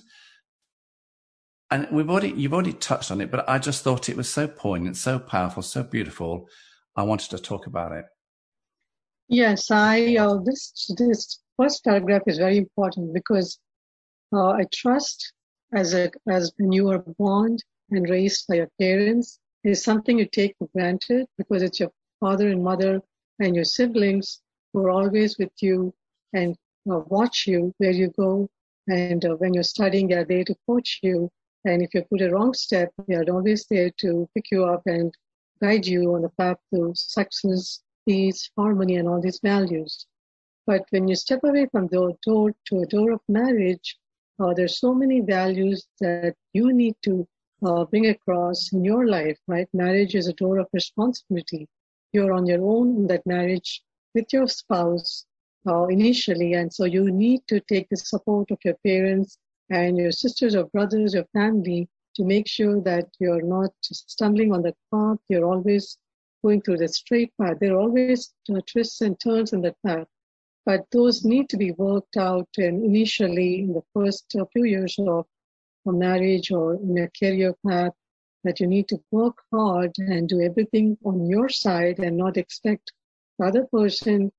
and 1.69 1.89
we've 1.91 2.09
already 2.09 2.29
you've 2.29 2.53
already 2.53 2.71
touched 2.71 3.11
on 3.11 3.19
it, 3.19 3.31
but 3.31 3.49
I 3.49 3.59
just 3.59 3.83
thought 3.83 4.07
it 4.07 4.15
was 4.15 4.29
so 4.29 4.47
poignant, 4.47 4.95
so 4.95 5.19
powerful, 5.19 5.61
so 5.61 5.83
beautiful. 5.83 6.47
I 6.95 7.03
wanted 7.03 7.31
to 7.31 7.37
talk 7.37 7.67
about 7.67 7.91
it. 7.91 8.05
Yes, 9.29 9.71
I 9.71 10.15
uh, 10.15 10.37
this 10.43 10.89
this 10.97 11.39
first 11.57 11.83
paragraph 11.83 12.23
is 12.27 12.37
very 12.37 12.57
important 12.57 13.13
because 13.13 13.59
uh, 14.33 14.49
I 14.49 14.63
trust 14.73 15.33
as 15.73 15.93
a 15.93 16.11
as 16.29 16.51
when 16.57 16.71
you 16.71 16.89
are 16.89 17.03
born 17.19 17.57
and 17.91 18.09
raised 18.09 18.45
by 18.47 18.55
your 18.55 18.71
parents 18.79 19.39
is 19.63 19.83
something 19.83 20.19
you 20.19 20.25
take 20.25 20.55
for 20.57 20.67
granted 20.73 21.25
because 21.37 21.61
it's 21.63 21.79
your 21.79 21.91
father 22.19 22.49
and 22.49 22.63
mother 22.63 23.01
and 23.39 23.55
your 23.55 23.65
siblings 23.65 24.41
who 24.71 24.79
are 24.81 24.89
always 24.89 25.37
with 25.37 25.51
you 25.61 25.93
and 26.33 26.55
uh, 26.89 26.99
watch 27.07 27.47
you 27.47 27.73
where 27.77 27.91
you 27.91 28.09
go 28.17 28.49
and 28.87 29.25
uh, 29.25 29.35
when 29.35 29.53
you're 29.53 29.63
studying, 29.63 30.07
they're 30.07 30.25
there 30.25 30.45
to 30.45 30.55
coach 30.65 30.99
you. 31.03 31.29
And 31.65 31.81
if 31.81 31.93
you 31.93 32.03
put 32.03 32.21
a 32.21 32.31
wrong 32.31 32.53
step, 32.53 32.91
they're 33.07 33.29
always 33.29 33.65
there 33.69 33.91
to 33.97 34.29
pick 34.33 34.45
you 34.51 34.65
up 34.65 34.83
and 34.85 35.13
guide 35.61 35.85
you 35.85 36.15
on 36.15 36.21
the 36.21 36.29
path 36.29 36.57
to 36.73 36.93
success, 36.95 37.81
peace, 38.07 38.49
harmony, 38.57 38.95
and 38.95 39.07
all 39.07 39.21
these 39.21 39.39
values. 39.43 40.07
But 40.65 40.85
when 40.89 41.07
you 41.07 41.15
step 41.15 41.41
away 41.43 41.67
from 41.71 41.87
the 41.87 42.15
door 42.23 42.53
to 42.67 42.79
a 42.79 42.85
door 42.85 43.11
of 43.11 43.21
marriage, 43.27 43.97
uh, 44.39 44.53
there's 44.53 44.79
so 44.79 44.93
many 44.93 45.21
values 45.21 45.87
that 45.99 46.35
you 46.53 46.73
need 46.73 46.95
to 47.03 47.27
uh, 47.65 47.85
bring 47.85 48.07
across 48.07 48.71
in 48.71 48.83
your 48.83 49.07
life, 49.07 49.37
right? 49.47 49.67
Marriage 49.73 50.15
is 50.15 50.27
a 50.27 50.33
door 50.33 50.59
of 50.59 50.67
responsibility. 50.73 51.67
You're 52.13 52.33
on 52.33 52.45
your 52.45 52.63
own 52.63 52.95
in 52.97 53.07
that 53.07 53.25
marriage 53.25 53.81
with 54.13 54.31
your 54.31 54.47
spouse, 54.47 55.25
uh, 55.67 55.85
initially. 55.85 56.53
And 56.53 56.71
so 56.73 56.85
you 56.85 57.11
need 57.11 57.41
to 57.47 57.59
take 57.61 57.89
the 57.89 57.97
support 57.97 58.51
of 58.51 58.59
your 58.63 58.77
parents 58.85 59.37
and 59.69 59.97
your 59.97 60.11
sisters 60.11 60.55
or 60.55 60.65
brothers, 60.65 61.13
your 61.13 61.27
family 61.33 61.89
to 62.15 62.23
make 62.23 62.47
sure 62.47 62.81
that 62.81 63.07
you're 63.19 63.41
not 63.41 63.71
stumbling 63.81 64.53
on 64.53 64.61
that 64.63 64.77
path. 64.93 65.17
You're 65.29 65.45
always 65.45 65.97
going 66.43 66.61
through 66.61 66.77
the 66.77 66.87
straight 66.87 67.31
path. 67.39 67.57
There 67.59 67.73
are 67.73 67.81
always 67.81 68.33
twists 68.71 69.01
and 69.01 69.19
turns 69.19 69.53
in 69.53 69.61
the 69.61 69.75
path. 69.85 70.07
But 70.65 70.85
those 70.91 71.23
need 71.23 71.49
to 71.49 71.57
be 71.57 71.71
worked 71.71 72.17
out 72.17 72.49
and 72.57 72.83
initially 72.83 73.61
in 73.61 73.73
the 73.73 73.83
first 73.93 74.35
uh, 74.37 74.45
few 74.51 74.65
years 74.65 74.95
of 74.99 75.25
a 75.87 75.91
marriage 75.91 76.51
or 76.51 76.75
in 76.75 76.97
a 76.97 77.09
career 77.17 77.55
path 77.65 77.93
that 78.43 78.59
you 78.59 78.67
need 78.67 78.87
to 78.89 79.01
work 79.11 79.37
hard 79.51 79.91
and 79.97 80.27
do 80.27 80.41
everything 80.41 80.97
on 81.05 81.25
your 81.27 81.49
side 81.49 81.99
and 81.99 82.17
not 82.17 82.37
expect 82.37 82.91
the 83.39 83.45
other 83.45 83.65
person 83.71 84.31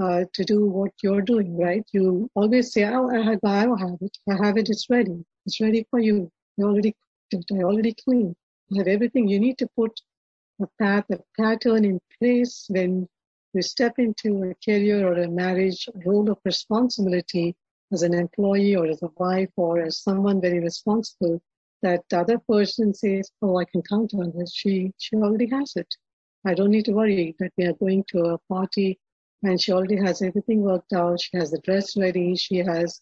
uh, 0.00 0.24
to 0.32 0.44
do 0.44 0.66
what 0.66 0.92
you're 1.02 1.22
doing, 1.22 1.56
right? 1.56 1.84
You 1.92 2.30
always 2.34 2.72
say, 2.72 2.84
oh, 2.84 3.10
I 3.10 3.22
have, 3.22 3.40
I 3.44 3.60
have 3.60 3.98
it. 4.00 4.16
I 4.30 4.46
have 4.46 4.56
it. 4.56 4.70
It's 4.70 4.88
ready. 4.88 5.24
It's 5.46 5.60
ready 5.60 5.86
for 5.90 5.98
you. 5.98 6.30
You 6.56 6.66
already 6.66 6.94
it. 7.32 7.44
I 7.52 7.62
already 7.62 7.94
clean. 8.04 8.34
I 8.72 8.78
have 8.78 8.88
everything. 8.88 9.28
You 9.28 9.40
need 9.40 9.58
to 9.58 9.68
put 9.76 10.00
a 10.62 10.82
path, 10.82 11.04
a 11.10 11.18
pattern 11.38 11.84
in 11.84 12.00
place 12.18 12.66
when 12.68 13.08
you 13.54 13.62
step 13.62 13.98
into 13.98 14.42
a 14.44 14.54
career 14.64 15.06
or 15.06 15.14
a 15.14 15.28
marriage 15.28 15.88
role 16.06 16.30
of 16.30 16.38
responsibility 16.44 17.54
as 17.92 18.02
an 18.02 18.14
employee 18.14 18.74
or 18.74 18.86
as 18.86 19.02
a 19.02 19.10
wife 19.16 19.50
or 19.56 19.80
as 19.80 19.98
someone 19.98 20.40
very 20.40 20.60
responsible 20.60 21.40
that 21.82 22.02
the 22.08 22.20
other 22.20 22.38
person 22.48 22.94
says, 22.94 23.30
oh, 23.42 23.58
I 23.58 23.64
can 23.64 23.82
count 23.82 24.14
on 24.14 24.32
her. 24.32 24.46
She, 24.46 24.92
she 24.98 25.16
already 25.16 25.48
has 25.50 25.72
it. 25.76 25.94
I 26.46 26.54
don't 26.54 26.70
need 26.70 26.86
to 26.86 26.92
worry 26.92 27.36
that 27.38 27.52
we 27.56 27.64
are 27.66 27.74
going 27.74 28.04
to 28.08 28.20
a 28.20 28.38
party 28.48 28.98
and 29.42 29.60
she 29.60 29.72
already 29.72 29.96
has 29.96 30.22
everything 30.22 30.62
worked 30.62 30.92
out. 30.92 31.20
She 31.20 31.36
has 31.36 31.50
the 31.50 31.58
dress 31.58 31.96
ready. 31.96 32.36
She 32.36 32.58
has 32.58 33.00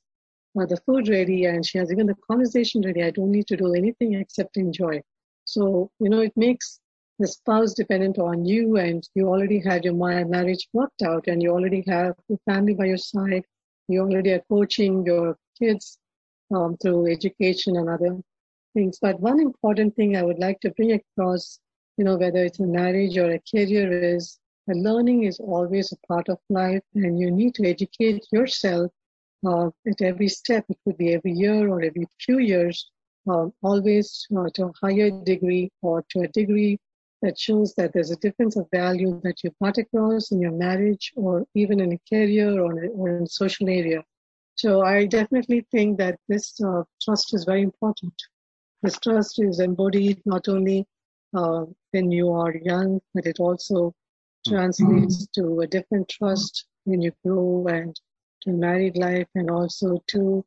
uh, 0.58 0.66
the 0.66 0.78
food 0.78 1.08
ready 1.08 1.44
and 1.44 1.64
she 1.64 1.78
has 1.78 1.92
even 1.92 2.06
the 2.06 2.16
conversation 2.28 2.82
ready. 2.82 3.02
I 3.02 3.10
don't 3.10 3.30
need 3.30 3.46
to 3.48 3.56
do 3.56 3.74
anything 3.74 4.14
except 4.14 4.56
enjoy. 4.56 5.02
So, 5.44 5.90
you 6.00 6.08
know, 6.08 6.20
it 6.20 6.36
makes 6.36 6.79
the 7.20 7.28
spouse 7.28 7.74
dependent 7.74 8.18
on 8.18 8.46
you 8.46 8.78
and 8.78 9.06
you 9.14 9.28
already 9.28 9.60
had 9.60 9.84
your 9.84 9.92
marriage 9.94 10.66
worked 10.72 11.02
out 11.02 11.26
and 11.26 11.42
you 11.42 11.50
already 11.50 11.84
have 11.86 12.14
your 12.28 12.38
family 12.46 12.72
by 12.72 12.86
your 12.86 12.96
side. 12.96 13.44
You 13.88 14.00
already 14.00 14.30
are 14.32 14.42
coaching 14.48 15.04
your 15.04 15.36
kids 15.58 15.98
um, 16.54 16.78
through 16.78 17.12
education 17.12 17.76
and 17.76 17.90
other 17.90 18.18
things. 18.72 18.98
But 19.02 19.20
one 19.20 19.38
important 19.38 19.96
thing 19.96 20.16
I 20.16 20.22
would 20.22 20.38
like 20.38 20.60
to 20.60 20.70
bring 20.70 20.92
across, 20.92 21.60
you 21.98 22.04
know, 22.04 22.16
whether 22.16 22.42
it's 22.42 22.58
a 22.60 22.66
marriage 22.66 23.18
or 23.18 23.30
a 23.32 23.42
career 23.54 23.92
is 23.92 24.38
that 24.66 24.76
learning 24.76 25.24
is 25.24 25.40
always 25.40 25.92
a 25.92 26.06
part 26.06 26.30
of 26.30 26.38
life 26.48 26.82
and 26.94 27.20
you 27.20 27.30
need 27.30 27.54
to 27.56 27.68
educate 27.68 28.26
yourself 28.32 28.90
uh, 29.46 29.66
at 29.86 30.00
every 30.00 30.28
step. 30.28 30.64
It 30.70 30.78
could 30.86 30.96
be 30.96 31.12
every 31.12 31.32
year 31.32 31.68
or 31.68 31.82
every 31.82 32.06
few 32.18 32.38
years, 32.38 32.90
uh, 33.28 33.48
always 33.62 34.26
uh, 34.34 34.48
to 34.54 34.66
a 34.66 34.72
higher 34.80 35.10
degree 35.10 35.70
or 35.82 36.02
to 36.12 36.20
a 36.20 36.28
degree 36.28 36.78
that 37.22 37.38
shows 37.38 37.74
that 37.74 37.92
there's 37.92 38.10
a 38.10 38.16
difference 38.16 38.56
of 38.56 38.66
value 38.72 39.20
that 39.24 39.42
you've 39.42 39.58
brought 39.58 39.78
across 39.78 40.30
in 40.30 40.40
your 40.40 40.52
marriage 40.52 41.12
or 41.16 41.46
even 41.54 41.80
in 41.80 41.92
a 41.92 42.00
career 42.08 42.60
or, 42.60 42.86
or 42.86 43.16
in 43.16 43.22
a 43.24 43.28
social 43.28 43.68
area. 43.68 44.02
So 44.54 44.82
I 44.82 45.06
definitely 45.06 45.66
think 45.70 45.98
that 45.98 46.18
this 46.28 46.60
uh, 46.60 46.82
trust 47.02 47.34
is 47.34 47.44
very 47.44 47.62
important. 47.62 48.14
This 48.82 48.98
trust 48.98 49.42
is 49.42 49.60
embodied 49.60 50.22
not 50.24 50.48
only 50.48 50.86
uh, 51.34 51.66
when 51.92 52.10
you 52.10 52.32
are 52.32 52.54
young, 52.56 53.00
but 53.14 53.26
it 53.26 53.40
also 53.40 53.94
translates 54.46 55.26
to 55.34 55.60
a 55.60 55.66
different 55.66 56.08
trust 56.08 56.66
when 56.84 57.00
you 57.00 57.12
grow 57.24 57.66
and 57.68 57.98
to 58.42 58.50
married 58.50 58.96
life 58.96 59.28
and 59.34 59.50
also 59.50 60.02
to 60.08 60.44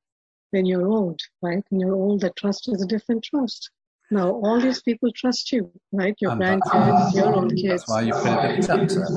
when 0.52 0.66
you're 0.66 0.88
old, 0.88 1.22
right? 1.42 1.64
When 1.70 1.82
you're 1.82 1.96
old, 1.96 2.22
the 2.22 2.32
trust 2.32 2.70
is 2.70 2.82
a 2.82 2.88
different 2.88 3.24
trust. 3.24 3.70
Now, 4.12 4.30
all 4.32 4.60
these 4.60 4.82
people 4.82 5.12
trust 5.16 5.52
you, 5.52 5.72
right? 5.92 6.16
Your 6.20 6.32
and 6.32 6.42
grandkids, 6.42 7.16
your 7.16 7.36
own 7.36 7.50
kids. 7.50 7.86
That's 7.86 7.89
why 7.89 8.02
you 8.02 8.13
put 8.13 8.26
a 8.26 8.62
chapter. 8.66 9.08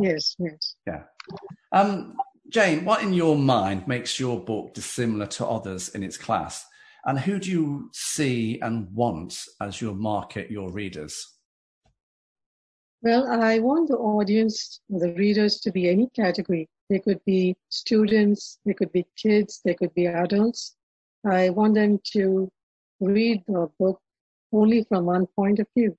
Yes, 0.00 0.34
yes. 0.38 0.74
Yeah. 0.86 1.02
Um, 1.72 2.16
Jane, 2.48 2.84
what 2.84 3.02
in 3.02 3.12
your 3.12 3.36
mind 3.36 3.88
makes 3.88 4.20
your 4.20 4.40
book 4.40 4.72
dissimilar 4.72 5.26
to 5.26 5.46
others 5.46 5.88
in 5.90 6.02
its 6.02 6.16
class? 6.16 6.64
And 7.04 7.18
who 7.18 7.38
do 7.38 7.50
you 7.50 7.90
see 7.92 8.58
and 8.60 8.92
want 8.92 9.38
as 9.60 9.80
your 9.80 9.94
market, 9.94 10.50
your 10.50 10.72
readers? 10.72 11.34
Well, 13.02 13.30
I 13.30 13.58
want 13.58 13.88
the 13.88 13.96
audience, 13.96 14.80
the 14.88 15.12
readers 15.14 15.60
to 15.60 15.72
be 15.72 15.88
any 15.88 16.08
category. 16.14 16.68
They 16.88 16.98
could 16.98 17.20
be 17.24 17.56
students, 17.68 18.58
they 18.64 18.74
could 18.74 18.92
be 18.92 19.06
kids, 19.16 19.60
they 19.64 19.74
could 19.74 19.94
be 19.94 20.06
adults. 20.06 20.76
I 21.24 21.50
want 21.50 21.74
them 21.74 22.00
to 22.12 22.50
read 23.00 23.42
the 23.46 23.68
book 23.78 24.00
only 24.56 24.84
from 24.84 25.04
one 25.04 25.26
point 25.38 25.58
of 25.58 25.66
view. 25.76 25.96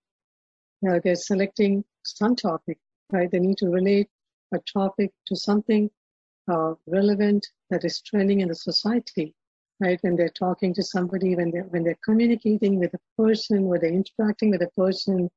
Uh, 0.87 0.99
they're 1.03 1.15
selecting 1.15 1.83
some 2.03 2.35
topic, 2.35 2.77
right? 3.11 3.29
They 3.31 3.39
need 3.39 3.57
to 3.57 3.69
relate 3.69 4.09
a 4.53 4.59
topic 4.59 5.11
to 5.27 5.35
something 5.35 5.89
uh, 6.51 6.73
relevant 6.87 7.45
that 7.69 7.83
is 7.83 8.01
trending 8.01 8.41
in 8.41 8.47
the 8.47 8.55
society, 8.55 9.35
right? 9.79 9.99
When 10.01 10.15
they're 10.15 10.29
talking 10.29 10.73
to 10.75 10.83
somebody, 10.83 11.35
when 11.35 11.51
they're, 11.51 11.69
when 11.73 11.83
they're 11.83 12.05
communicating 12.05 12.79
with 12.79 12.93
a 12.93 13.21
person, 13.21 13.65
when 13.65 13.81
they're 13.81 14.01
interacting 14.03 14.51
with 14.51 14.61
a 14.61 14.71
person, 14.77 15.29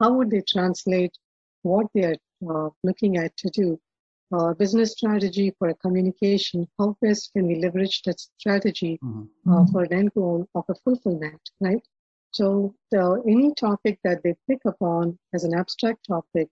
how 0.00 0.12
would 0.14 0.30
they 0.30 0.42
translate 0.46 1.16
what 1.62 1.86
they're 1.94 2.16
uh, 2.50 2.68
looking 2.82 3.16
at 3.16 3.36
to 3.38 3.50
do? 3.50 3.80
Uh, 4.32 4.52
business 4.54 4.92
strategy 4.92 5.54
for 5.58 5.68
a 5.68 5.74
communication, 5.74 6.66
how 6.78 6.96
best 7.00 7.32
can 7.32 7.46
we 7.46 7.60
leverage 7.60 8.02
that 8.02 8.18
strategy 8.18 8.98
mm-hmm. 9.02 9.52
uh, 9.52 9.64
for 9.66 9.84
an 9.84 9.92
end 9.92 10.12
goal 10.14 10.44
of 10.56 10.64
a 10.68 10.74
fulfillment, 10.84 11.40
right? 11.60 11.86
So 12.36 12.74
any 13.26 13.54
topic 13.54 13.98
that 14.04 14.22
they 14.22 14.34
pick 14.46 14.60
upon 14.66 15.18
as 15.32 15.44
an 15.44 15.54
abstract 15.54 16.06
topic, 16.06 16.48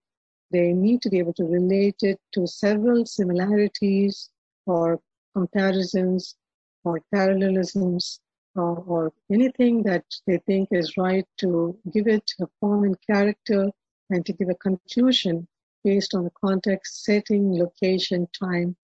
they 0.50 0.72
need 0.72 1.02
to 1.02 1.10
be 1.10 1.18
able 1.18 1.34
to 1.34 1.44
relate 1.44 2.02
it 2.02 2.18
to 2.32 2.46
several 2.46 3.04
similarities 3.04 4.30
or 4.64 4.98
comparisons 5.34 6.36
or 6.84 7.02
parallelisms 7.12 8.20
uh, 8.56 8.76
or 8.92 9.12
anything 9.30 9.82
that 9.82 10.04
they 10.26 10.38
think 10.46 10.68
is 10.70 10.96
right 10.96 11.26
to 11.38 11.76
give 11.92 12.06
it 12.06 12.32
a 12.40 12.46
form 12.60 12.84
and 12.84 12.96
character 13.06 13.70
and 14.08 14.24
to 14.24 14.32
give 14.32 14.48
a 14.48 14.54
conclusion 14.54 15.46
based 15.82 16.14
on 16.14 16.24
the 16.24 16.32
context, 16.42 17.04
setting, 17.04 17.58
location, 17.58 18.26
time, 18.32 18.74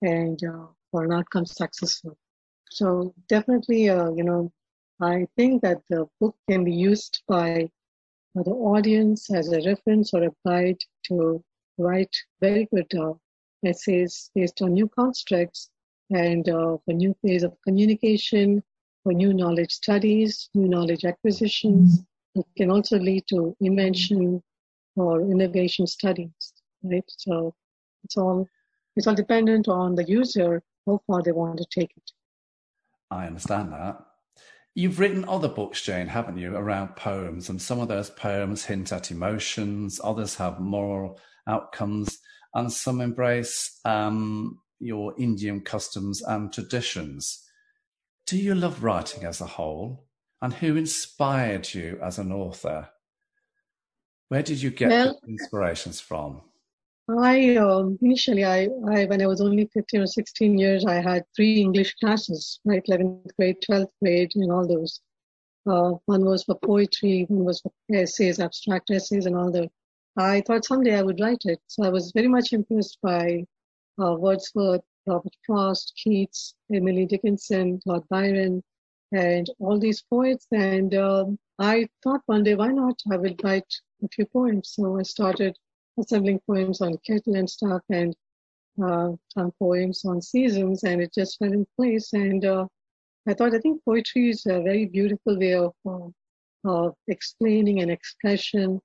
and 0.00 0.42
uh, 0.42 0.66
for 0.90 1.04
an 1.04 1.12
outcome 1.12 1.44
successful. 1.44 2.16
So 2.70 3.14
definitely, 3.28 3.90
uh, 3.90 4.10
you 4.12 4.24
know, 4.24 4.52
I 5.00 5.26
think 5.36 5.62
that 5.62 5.82
the 5.90 6.06
book 6.20 6.36
can 6.48 6.64
be 6.64 6.72
used 6.72 7.22
by 7.28 7.70
the 8.34 8.50
audience 8.50 9.30
as 9.30 9.52
a 9.52 9.60
reference 9.66 10.12
or 10.14 10.24
a 10.24 10.30
guide 10.46 10.78
to 11.08 11.42
write 11.78 12.14
very 12.40 12.68
good 12.72 12.92
uh, 12.94 13.12
essays 13.64 14.30
based 14.34 14.62
on 14.62 14.72
new 14.72 14.88
constructs 14.88 15.70
and 16.10 16.48
uh, 16.48 16.76
for 16.84 16.92
new 16.92 17.14
phase 17.22 17.42
of 17.42 17.56
communication, 17.66 18.62
for 19.02 19.12
new 19.12 19.34
knowledge 19.34 19.72
studies, 19.72 20.48
new 20.54 20.68
knowledge 20.68 21.04
acquisitions. 21.04 22.00
Mm-hmm. 22.00 22.40
It 22.40 22.46
can 22.56 22.70
also 22.70 22.98
lead 22.98 23.24
to 23.28 23.56
invention 23.60 24.42
or 24.94 25.20
innovation 25.22 25.86
studies, 25.86 26.52
right? 26.82 27.04
So 27.08 27.54
it's 28.04 28.16
all 28.16 28.48
it's 28.96 29.06
all 29.06 29.14
dependent 29.14 29.68
on 29.68 29.94
the 29.94 30.04
user 30.04 30.62
how 30.86 31.00
far 31.06 31.22
they 31.22 31.32
want 31.32 31.58
to 31.58 31.66
take 31.70 31.90
it. 31.96 32.10
I 33.10 33.26
understand 33.26 33.72
that. 33.72 34.00
You've 34.78 34.98
written 34.98 35.24
other 35.26 35.48
books, 35.48 35.80
Jane, 35.80 36.06
haven't 36.06 36.36
you, 36.36 36.54
around 36.54 36.96
poems, 36.96 37.48
and 37.48 37.62
some 37.62 37.80
of 37.80 37.88
those 37.88 38.10
poems 38.10 38.66
hint 38.66 38.92
at 38.92 39.10
emotions, 39.10 39.98
others 40.04 40.34
have 40.34 40.60
moral 40.60 41.18
outcomes, 41.46 42.18
and 42.52 42.70
some 42.70 43.00
embrace 43.00 43.80
um, 43.86 44.58
your 44.78 45.14
Indian 45.18 45.62
customs 45.62 46.20
and 46.20 46.52
traditions. 46.52 47.42
Do 48.26 48.36
you 48.36 48.54
love 48.54 48.84
writing 48.84 49.24
as 49.24 49.40
a 49.40 49.46
whole? 49.46 50.04
And 50.42 50.52
who 50.52 50.76
inspired 50.76 51.72
you 51.72 51.98
as 52.02 52.18
an 52.18 52.30
author? 52.30 52.90
Where 54.28 54.42
did 54.42 54.60
you 54.60 54.68
get 54.68 54.90
well, 54.90 55.18
inspirations 55.26 56.00
from? 56.00 56.42
I 57.08 57.54
um, 57.56 57.98
initially, 58.02 58.44
I, 58.44 58.64
I 58.88 59.04
when 59.04 59.22
I 59.22 59.26
was 59.26 59.40
only 59.40 59.70
15 59.72 60.00
or 60.00 60.06
16 60.06 60.58
years, 60.58 60.84
I 60.84 60.94
had 60.94 61.24
three 61.36 61.60
English 61.60 61.94
classes, 61.96 62.58
right, 62.64 62.84
11th 62.84 63.30
grade, 63.38 63.58
12th 63.68 63.92
grade, 64.02 64.32
and 64.34 64.50
all 64.50 64.66
those. 64.66 65.00
Uh, 65.66 65.94
one 66.06 66.24
was 66.24 66.42
for 66.42 66.56
poetry, 66.56 67.26
one 67.28 67.44
was 67.44 67.60
for 67.60 67.72
essays, 67.92 68.40
abstract 68.40 68.90
essays, 68.90 69.26
and 69.26 69.36
all 69.36 69.52
that. 69.52 69.70
I 70.16 70.40
thought 70.40 70.64
someday 70.64 70.96
I 70.98 71.02
would 71.02 71.20
write 71.20 71.42
it. 71.44 71.60
So 71.68 71.84
I 71.84 71.90
was 71.90 72.10
very 72.12 72.28
much 72.28 72.52
impressed 72.52 72.98
by 73.02 73.44
uh, 74.02 74.14
Wordsworth, 74.14 74.82
Robert 75.06 75.36
Frost, 75.44 75.92
Keats, 76.02 76.54
Emily 76.72 77.06
Dickinson, 77.06 77.80
Lord 77.86 78.02
Byron, 78.08 78.62
and 79.12 79.46
all 79.60 79.78
these 79.78 80.02
poets. 80.02 80.46
And 80.50 80.94
um, 80.94 81.38
I 81.58 81.88
thought 82.02 82.22
one 82.26 82.42
day, 82.42 82.56
why 82.56 82.68
not? 82.68 83.00
I 83.12 83.16
will 83.16 83.34
write 83.44 83.72
a 84.02 84.08
few 84.08 84.26
poems. 84.26 84.70
So 84.70 84.98
I 84.98 85.02
started 85.02 85.56
assembling 85.98 86.40
poems 86.46 86.80
on 86.80 86.96
kettle 87.06 87.36
and 87.36 87.48
stuff 87.48 87.82
and 87.90 88.14
uh, 88.82 89.12
poems 89.58 90.04
on 90.04 90.20
seasons 90.20 90.84
and 90.84 91.00
it 91.00 91.12
just 91.14 91.38
fell 91.38 91.52
in 91.52 91.66
place. 91.78 92.12
And 92.12 92.44
uh, 92.44 92.66
I 93.26 93.34
thought, 93.34 93.54
I 93.54 93.58
think 93.58 93.82
poetry 93.84 94.30
is 94.30 94.44
a 94.46 94.60
very 94.62 94.86
beautiful 94.86 95.38
way 95.38 95.54
of, 95.54 95.72
uh, 96.66 96.90
explaining 97.06 97.80
an 97.80 97.90
expression 97.90 98.80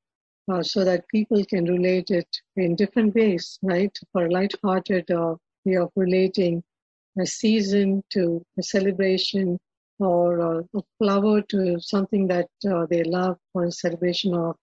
uh, 0.51 0.61
so 0.61 0.83
that 0.83 1.07
people 1.07 1.43
can 1.45 1.65
relate 1.65 2.11
it 2.11 2.27
in 2.55 2.75
different 2.75 3.15
ways, 3.15 3.57
right? 3.63 3.95
For 4.11 4.25
a 4.25 4.31
light-hearted 4.31 5.09
uh, 5.09 5.35
way 5.65 5.77
of 5.77 5.89
relating 5.95 6.63
a 7.19 7.25
season 7.25 8.03
to 8.11 8.43
a 8.59 8.63
celebration 8.63 9.59
or 9.99 10.59
uh, 10.59 10.61
a 10.75 10.81
flower 10.99 11.41
to 11.41 11.79
something 11.79 12.27
that 12.27 12.47
they 12.89 13.03
love 13.03 13.37
or 13.53 13.65
a 13.65 13.71
celebration 13.71 14.35
of 14.35 14.55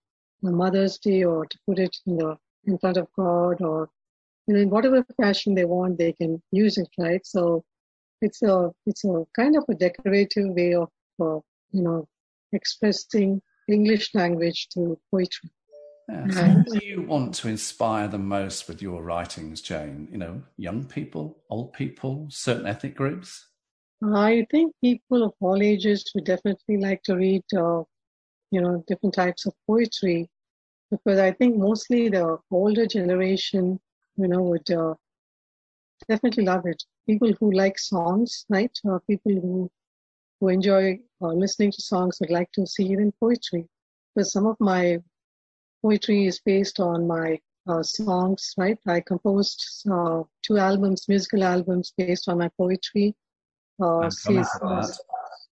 Mother's 0.42 0.98
Day 0.98 1.24
or 1.24 1.46
to 1.46 1.58
put 1.66 1.78
it 1.78 1.96
in 2.06 2.16
the 2.16 2.36
in 2.64 2.78
front 2.78 2.96
of 2.96 3.08
God 3.16 3.60
or 3.62 3.88
you 4.46 4.54
know 4.54 4.60
in 4.60 4.70
whatever 4.70 5.04
fashion 5.20 5.54
they 5.54 5.64
want 5.64 5.98
they 5.98 6.12
can 6.12 6.42
use 6.52 6.78
it 6.78 6.88
right 6.98 7.24
so 7.26 7.64
it's 8.20 8.42
a 8.42 8.70
it's 8.86 9.04
a 9.04 9.24
kind 9.34 9.56
of 9.56 9.64
a 9.68 9.74
decorative 9.74 10.48
way 10.50 10.74
of 10.74 10.88
uh, 11.20 11.40
you 11.72 11.82
know 11.82 12.06
expressing 12.52 13.40
English 13.68 14.14
language 14.14 14.68
through 14.72 14.98
poetry. 15.10 15.50
Yeah, 16.08 16.26
so 16.30 16.42
who 16.42 16.78
do 16.80 16.86
you 16.86 17.02
want 17.02 17.34
to 17.34 17.48
inspire 17.48 18.08
the 18.08 18.18
most 18.18 18.66
with 18.66 18.80
your 18.80 19.02
writings, 19.02 19.60
Jane? 19.60 20.08
You 20.10 20.18
know, 20.18 20.42
young 20.56 20.86
people, 20.86 21.42
old 21.50 21.74
people, 21.74 22.28
certain 22.30 22.66
ethnic 22.66 22.96
groups? 22.96 23.46
I 24.02 24.46
think 24.50 24.74
people 24.82 25.22
of 25.22 25.34
all 25.40 25.62
ages 25.62 26.10
would 26.14 26.24
definitely 26.24 26.78
like 26.78 27.02
to 27.04 27.16
read, 27.16 27.42
uh, 27.54 27.82
you 28.50 28.60
know, 28.60 28.84
different 28.86 29.14
types 29.14 29.46
of 29.46 29.54
poetry 29.66 30.28
because 30.90 31.18
I 31.18 31.32
think 31.32 31.56
mostly 31.56 32.08
the 32.08 32.38
older 32.50 32.86
generation, 32.86 33.80
you 34.16 34.28
know, 34.28 34.42
would 34.42 34.70
uh, 34.70 34.94
definitely 36.08 36.44
love 36.44 36.66
it. 36.66 36.82
People 37.06 37.32
who 37.38 37.52
like 37.52 37.78
songs, 37.78 38.44
right? 38.48 38.76
Uh, 38.88 38.98
people 39.08 39.32
who 39.32 39.70
who 40.40 40.48
enjoy 40.48 40.98
uh, 41.22 41.32
listening 41.32 41.72
to 41.72 41.82
songs 41.82 42.18
would 42.20 42.30
like 42.30 42.50
to 42.52 42.66
see 42.66 42.92
it 42.92 42.98
in 42.98 43.12
poetry. 43.20 43.66
Because 44.14 44.32
some 44.32 44.46
of 44.46 44.56
my 44.60 44.98
poetry 45.82 46.26
is 46.26 46.40
based 46.44 46.80
on 46.80 47.06
my 47.06 47.38
uh, 47.68 47.82
songs, 47.82 48.54
right? 48.56 48.78
I 48.86 49.00
composed 49.00 49.64
uh, 49.90 50.22
two 50.42 50.58
albums, 50.58 51.08
musical 51.08 51.44
albums 51.44 51.92
based 51.96 52.28
on 52.28 52.38
my 52.38 52.48
poetry. 52.56 53.14
Uh, 53.82 54.10
seasons. 54.10 55.00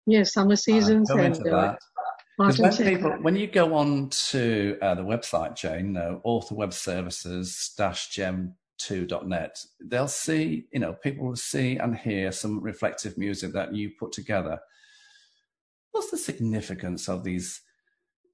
Yes, 0.06 0.34
summer 0.34 0.56
seasons 0.56 1.10
and 1.12 1.48
uh, 1.48 1.76
because 2.40 2.58
when 2.58 2.72
people, 2.78 3.12
when 3.22 3.36
you 3.36 3.48
go 3.48 3.76
on 3.76 4.08
to 4.10 4.78
uh, 4.82 4.96
the 4.96 5.04
website, 5.04 5.58
Jane, 5.58 5.98
uh, 5.98 6.20
author 6.24 6.56
web 6.56 6.72
services 6.72 7.74
dash 7.78 8.08
gem 8.12 8.56
2.net, 8.80 9.62
they'll 9.82 10.08
see, 10.08 10.66
you 10.72 10.80
know, 10.80 10.94
people 10.94 11.28
will 11.28 11.36
see 11.36 11.76
and 11.76 11.98
hear 11.98 12.32
some 12.32 12.62
reflective 12.62 13.18
music 13.18 13.52
that 13.52 13.76
you 13.76 13.92
put 14.00 14.14
together. 14.14 14.58
What's 15.92 16.12
the 16.12 16.18
significance 16.18 17.10
of 17.10 17.26
these 17.26 17.60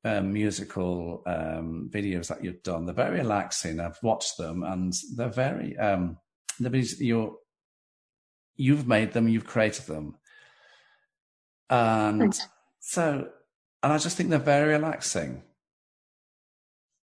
um, 0.03 0.31
musical 0.31 1.23
um, 1.25 1.89
videos 1.91 2.27
that 2.27 2.43
you've 2.43 2.61
done? 2.61 2.85
They're 2.85 2.93
very 2.93 3.17
relaxing. 3.17 3.79
I've 3.79 3.97
watched 4.03 4.37
them 4.37 4.61
and 4.61 4.93
they're 5.15 5.29
very, 5.29 5.75
um, 5.79 6.17
you're, 6.59 7.35
you've 8.55 8.87
made 8.87 9.13
them, 9.13 9.27
you've 9.27 9.47
created 9.47 9.87
them. 9.87 10.17
And 11.71 12.37
so 12.79 13.29
and 13.85 13.93
I 13.93 13.99
just 13.99 14.17
think 14.17 14.31
they're 14.31 14.39
very 14.39 14.73
relaxing. 14.73 15.43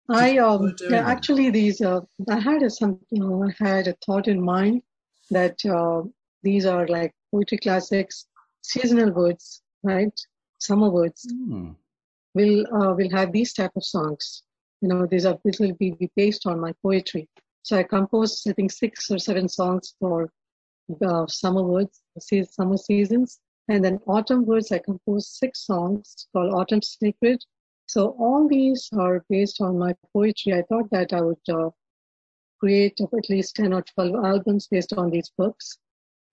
I 0.08 0.38
um 0.38 0.76
yeah, 0.88 1.04
actually 1.14 1.50
these 1.50 1.80
uh, 1.80 2.00
I 2.28 2.38
had 2.38 2.62
a 2.62 2.70
some 2.70 3.00
you 3.10 3.20
know 3.22 3.42
I 3.48 3.52
had 3.64 3.88
a 3.88 3.94
thought 4.04 4.28
in 4.28 4.40
mind 4.40 4.82
that 5.32 5.64
uh, 5.66 6.02
these 6.44 6.66
are 6.66 6.86
like 6.86 7.12
poetry 7.32 7.58
classics, 7.58 8.26
seasonal 8.62 9.10
words, 9.10 9.62
right? 9.82 10.16
Summer 10.58 10.90
words. 10.90 11.26
Mm. 11.32 11.74
Will 12.34 12.64
uh, 12.72 12.94
will 12.94 13.10
have 13.10 13.32
these 13.32 13.52
type 13.52 13.72
of 13.74 13.84
songs. 13.84 14.44
You 14.80 14.88
know, 14.90 15.06
these 15.06 15.26
are 15.26 15.36
this 15.44 15.58
will 15.58 15.74
be 15.74 16.08
based 16.14 16.46
on 16.46 16.60
my 16.60 16.72
poetry. 16.84 17.28
So 17.62 17.78
I 17.78 17.82
composed 17.82 18.48
I 18.48 18.52
think 18.52 18.70
six 18.70 19.10
or 19.10 19.18
seven 19.18 19.48
songs 19.48 19.94
for 19.98 20.32
uh, 21.04 21.26
summer 21.26 21.64
words, 21.64 22.00
summer 22.56 22.76
seasons, 22.76 23.40
and 23.70 23.84
then 23.84 24.00
Autumn 24.06 24.44
Woods, 24.46 24.72
I 24.72 24.78
composed 24.78 25.28
six 25.28 25.64
songs 25.64 26.26
called 26.32 26.52
Autumn 26.52 26.82
Sacred. 26.82 27.40
So 27.86 28.16
all 28.18 28.48
these 28.48 28.88
are 28.96 29.24
based 29.28 29.60
on 29.60 29.78
my 29.78 29.94
poetry. 30.12 30.54
I 30.54 30.62
thought 30.62 30.90
that 30.90 31.12
I 31.12 31.20
would 31.20 31.48
uh, 31.48 31.70
create 32.58 33.00
at 33.00 33.30
least 33.30 33.56
10 33.56 33.72
or 33.72 33.82
12 33.94 34.24
albums 34.24 34.66
based 34.66 34.92
on 34.94 35.10
these 35.10 35.30
books 35.38 35.78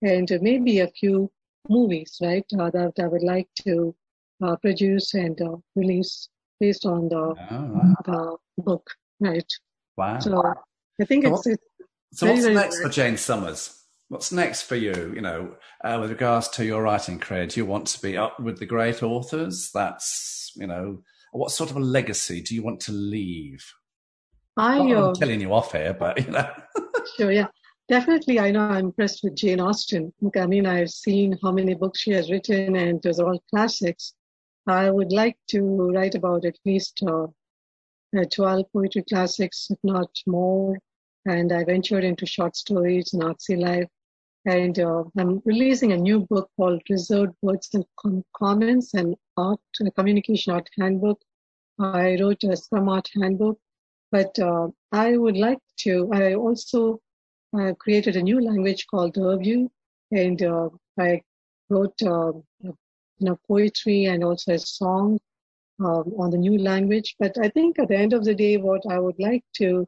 and 0.02 0.28
maybe 0.40 0.80
a 0.80 0.88
few 0.88 1.30
movies, 1.68 2.18
right, 2.20 2.44
uh, 2.58 2.70
that 2.70 2.94
I 3.00 3.06
would 3.06 3.22
like 3.22 3.48
to 3.62 3.94
uh, 4.42 4.56
produce 4.56 5.14
and 5.14 5.40
uh, 5.40 5.56
release 5.76 6.28
based 6.58 6.86
on 6.86 7.08
the, 7.08 7.16
oh, 7.16 7.36
wow. 7.50 7.94
the 8.04 8.62
book, 8.62 8.88
right? 9.20 9.52
Wow. 9.96 10.18
So 10.18 10.54
I 11.00 11.04
think 11.04 11.24
so 11.24 11.34
it's, 11.34 11.46
it's 11.46 11.62
So 12.14 12.26
very, 12.26 12.40
what's 12.40 12.54
next 12.54 12.82
for 12.82 12.88
Jane 12.88 13.16
Summers? 13.16 13.77
What's 14.08 14.32
next 14.32 14.62
for 14.62 14.76
you? 14.76 15.12
You 15.14 15.20
know, 15.20 15.56
uh, 15.84 15.98
with 16.00 16.10
regards 16.10 16.48
to 16.50 16.64
your 16.64 16.82
writing 16.82 17.18
career, 17.18 17.46
do 17.46 17.60
you 17.60 17.66
want 17.66 17.86
to 17.88 18.00
be 18.00 18.16
up 18.16 18.40
with 18.40 18.58
the 18.58 18.66
great 18.66 19.02
authors? 19.02 19.70
That's 19.72 20.50
you 20.56 20.66
know, 20.66 21.02
what 21.32 21.50
sort 21.50 21.70
of 21.70 21.76
a 21.76 21.80
legacy 21.80 22.40
do 22.40 22.54
you 22.54 22.62
want 22.62 22.80
to 22.80 22.92
leave? 22.92 23.64
I, 24.56 24.78
am 24.78 24.96
uh, 24.96 25.14
telling 25.14 25.40
you 25.40 25.52
off 25.52 25.72
here, 25.72 25.94
but 25.98 26.24
you 26.24 26.32
know. 26.32 26.50
sure, 27.16 27.30
yeah, 27.30 27.48
definitely. 27.88 28.40
I 28.40 28.50
know 28.50 28.62
I'm 28.62 28.86
impressed 28.86 29.20
with 29.22 29.36
Jane 29.36 29.60
Austen. 29.60 30.12
I 30.36 30.46
mean, 30.46 30.66
I've 30.66 30.90
seen 30.90 31.38
how 31.42 31.52
many 31.52 31.74
books 31.74 32.00
she 32.00 32.10
has 32.12 32.30
written, 32.30 32.76
and 32.76 33.00
those 33.02 33.20
are 33.20 33.28
all 33.28 33.42
classics. 33.50 34.14
I 34.66 34.90
would 34.90 35.12
like 35.12 35.36
to 35.50 35.62
write 35.92 36.14
about 36.14 36.44
at 36.44 36.58
least 36.64 37.02
uh, 37.06 37.26
uh 38.18 38.24
12 38.32 38.66
poetry 38.72 39.04
classics, 39.08 39.68
if 39.70 39.78
not 39.82 40.10
more. 40.26 40.78
And 41.26 41.52
I 41.52 41.64
ventured 41.64 42.04
into 42.04 42.26
short 42.26 42.56
stories, 42.56 43.12
Nazi 43.12 43.56
life, 43.56 43.88
and 44.48 44.78
uh, 44.78 45.04
I'm 45.18 45.42
releasing 45.44 45.92
a 45.92 45.96
new 45.96 46.20
book 46.20 46.50
called 46.56 46.80
Reserved 46.88 47.34
Words 47.42 47.68
and 47.74 47.84
Com- 48.00 48.24
Comments 48.34 48.94
and 48.94 49.14
Art, 49.36 49.60
a 49.86 49.90
Communication 49.90 50.54
Art 50.54 50.68
Handbook. 50.78 51.20
I 51.78 52.16
wrote 52.18 52.42
a 52.44 52.56
Scrum 52.56 52.88
Art 52.88 53.10
Handbook, 53.14 53.58
but 54.10 54.38
uh, 54.38 54.68
I 54.90 55.18
would 55.18 55.36
like 55.36 55.58
to, 55.80 56.10
I 56.14 56.34
also 56.34 56.98
uh, 57.58 57.74
created 57.74 58.16
a 58.16 58.22
new 58.22 58.40
language 58.40 58.86
called 58.90 59.18
Urdu, 59.18 59.70
and 60.12 60.42
uh, 60.42 60.70
I 60.98 61.20
wrote 61.68 62.00
uh, 62.02 62.32
you 62.62 62.74
know, 63.20 63.38
poetry 63.46 64.06
and 64.06 64.24
also 64.24 64.54
a 64.54 64.58
song 64.58 65.18
um, 65.80 66.14
on 66.18 66.30
the 66.30 66.38
new 66.38 66.56
language. 66.58 67.16
But 67.18 67.36
I 67.36 67.50
think 67.50 67.78
at 67.78 67.88
the 67.88 67.98
end 67.98 68.14
of 68.14 68.24
the 68.24 68.34
day, 68.34 68.56
what 68.56 68.82
I 68.88 68.98
would 68.98 69.18
like 69.18 69.44
to 69.56 69.86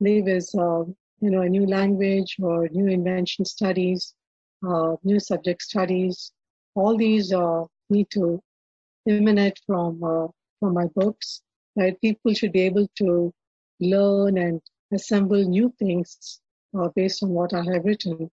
leave 0.00 0.26
is 0.26 0.54
uh, 0.54 0.84
you 1.20 1.30
know, 1.30 1.42
a 1.42 1.48
new 1.48 1.66
language 1.66 2.36
or 2.40 2.68
new 2.68 2.86
invention 2.86 3.44
studies, 3.44 4.14
uh, 4.66 4.96
new 5.04 5.20
subject 5.20 5.62
studies. 5.62 6.32
All 6.74 6.96
these 6.96 7.32
uh, 7.32 7.64
need 7.90 8.08
to 8.12 8.42
emanate 9.08 9.58
from 9.66 10.02
uh, 10.02 10.28
from 10.58 10.74
my 10.74 10.86
books. 10.94 11.42
Right? 11.76 12.00
People 12.00 12.34
should 12.34 12.52
be 12.52 12.62
able 12.62 12.88
to 12.96 13.32
learn 13.80 14.38
and 14.38 14.60
assemble 14.92 15.42
new 15.44 15.72
things 15.78 16.40
uh, 16.78 16.88
based 16.94 17.22
on 17.22 17.30
what 17.30 17.54
I 17.54 17.62
have 17.64 17.84
written. 17.84 18.30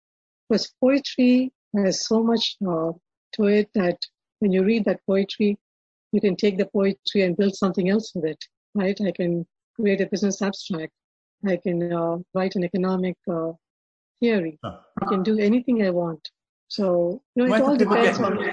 Because 0.48 0.72
poetry 0.80 1.52
has 1.76 2.06
so 2.06 2.22
much 2.22 2.56
uh, 2.66 2.92
to 3.32 3.44
it 3.46 3.68
that 3.74 3.98
when 4.38 4.52
you 4.52 4.64
read 4.64 4.84
that 4.84 5.00
poetry, 5.06 5.58
you 6.12 6.20
can 6.20 6.36
take 6.36 6.56
the 6.56 6.66
poetry 6.66 7.22
and 7.22 7.36
build 7.36 7.56
something 7.56 7.88
else 7.88 8.12
with 8.14 8.24
it. 8.24 8.44
Right? 8.74 8.98
I 9.00 9.10
can 9.10 9.46
create 9.74 10.00
a 10.00 10.06
business 10.06 10.40
abstract 10.40 10.92
I 11.44 11.56
can 11.56 11.92
uh, 11.92 12.18
write 12.34 12.56
an 12.56 12.64
economic 12.64 13.16
uh, 13.30 13.52
theory. 14.20 14.58
Huh. 14.64 14.78
I 15.02 15.06
can 15.06 15.22
do 15.22 15.38
anything 15.38 15.82
I 15.82 15.90
want. 15.90 16.28
So 16.68 17.22
you 17.34 17.46
know, 17.46 17.54
it 17.54 17.62
all 17.62 17.76
depends 17.76 18.18
on 18.18 18.50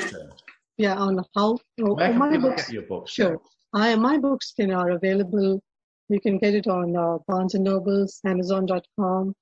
yeah 0.77 0.95
on 0.95 1.23
how. 1.35 1.57
Oh, 1.81 1.95
Where 1.95 2.13
my 2.13 2.37
books, 2.37 2.71
your 2.71 2.83
books? 2.83 3.11
Sure, 3.11 3.41
I 3.73 3.95
my 3.95 4.17
books 4.17 4.53
can 4.55 4.71
are 4.71 4.91
available. 4.91 5.61
You 6.09 6.19
can 6.19 6.37
get 6.37 6.53
it 6.53 6.67
on 6.67 6.95
uh, 6.95 7.17
Barnes 7.27 7.55
and 7.55 7.63
Nobles, 7.63 8.19
Amazon.com, 8.25 9.33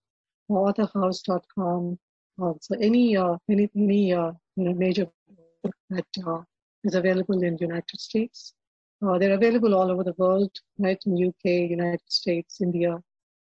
or 0.47 0.73
AuthorHouse.com. 0.73 1.99
Uh, 2.41 2.54
so 2.62 2.77
any 2.80 3.17
uh, 3.17 3.36
any 3.49 3.69
any 3.75 4.13
uh, 4.13 4.32
you 4.56 4.63
know, 4.65 4.73
major 4.73 5.08
book 5.63 5.75
that 5.89 6.06
uh, 6.25 6.41
is 6.84 6.95
available 6.95 7.43
in 7.43 7.56
the 7.56 7.62
United 7.62 7.99
States. 7.99 8.54
Uh, 9.06 9.17
they're 9.17 9.34
available 9.34 9.73
all 9.73 9.91
over 9.91 10.04
the 10.04 10.13
world, 10.17 10.51
right? 10.77 10.99
In 11.06 11.27
UK, 11.27 11.69
United 11.71 12.08
States, 12.08 12.62
India, 12.62 12.99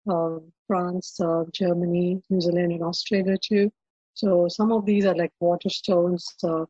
uh, 0.09 0.39
France, 0.67 1.19
uh, 1.19 1.43
Germany, 1.53 2.21
New 2.29 2.41
Zealand, 2.41 2.71
and 2.71 2.83
Australia 2.83 3.37
too. 3.41 3.71
So 4.13 4.47
some 4.47 4.71
of 4.71 4.85
these 4.85 5.05
are 5.05 5.15
like 5.15 5.31
Waterstones, 5.41 6.23
uh, 6.43 6.65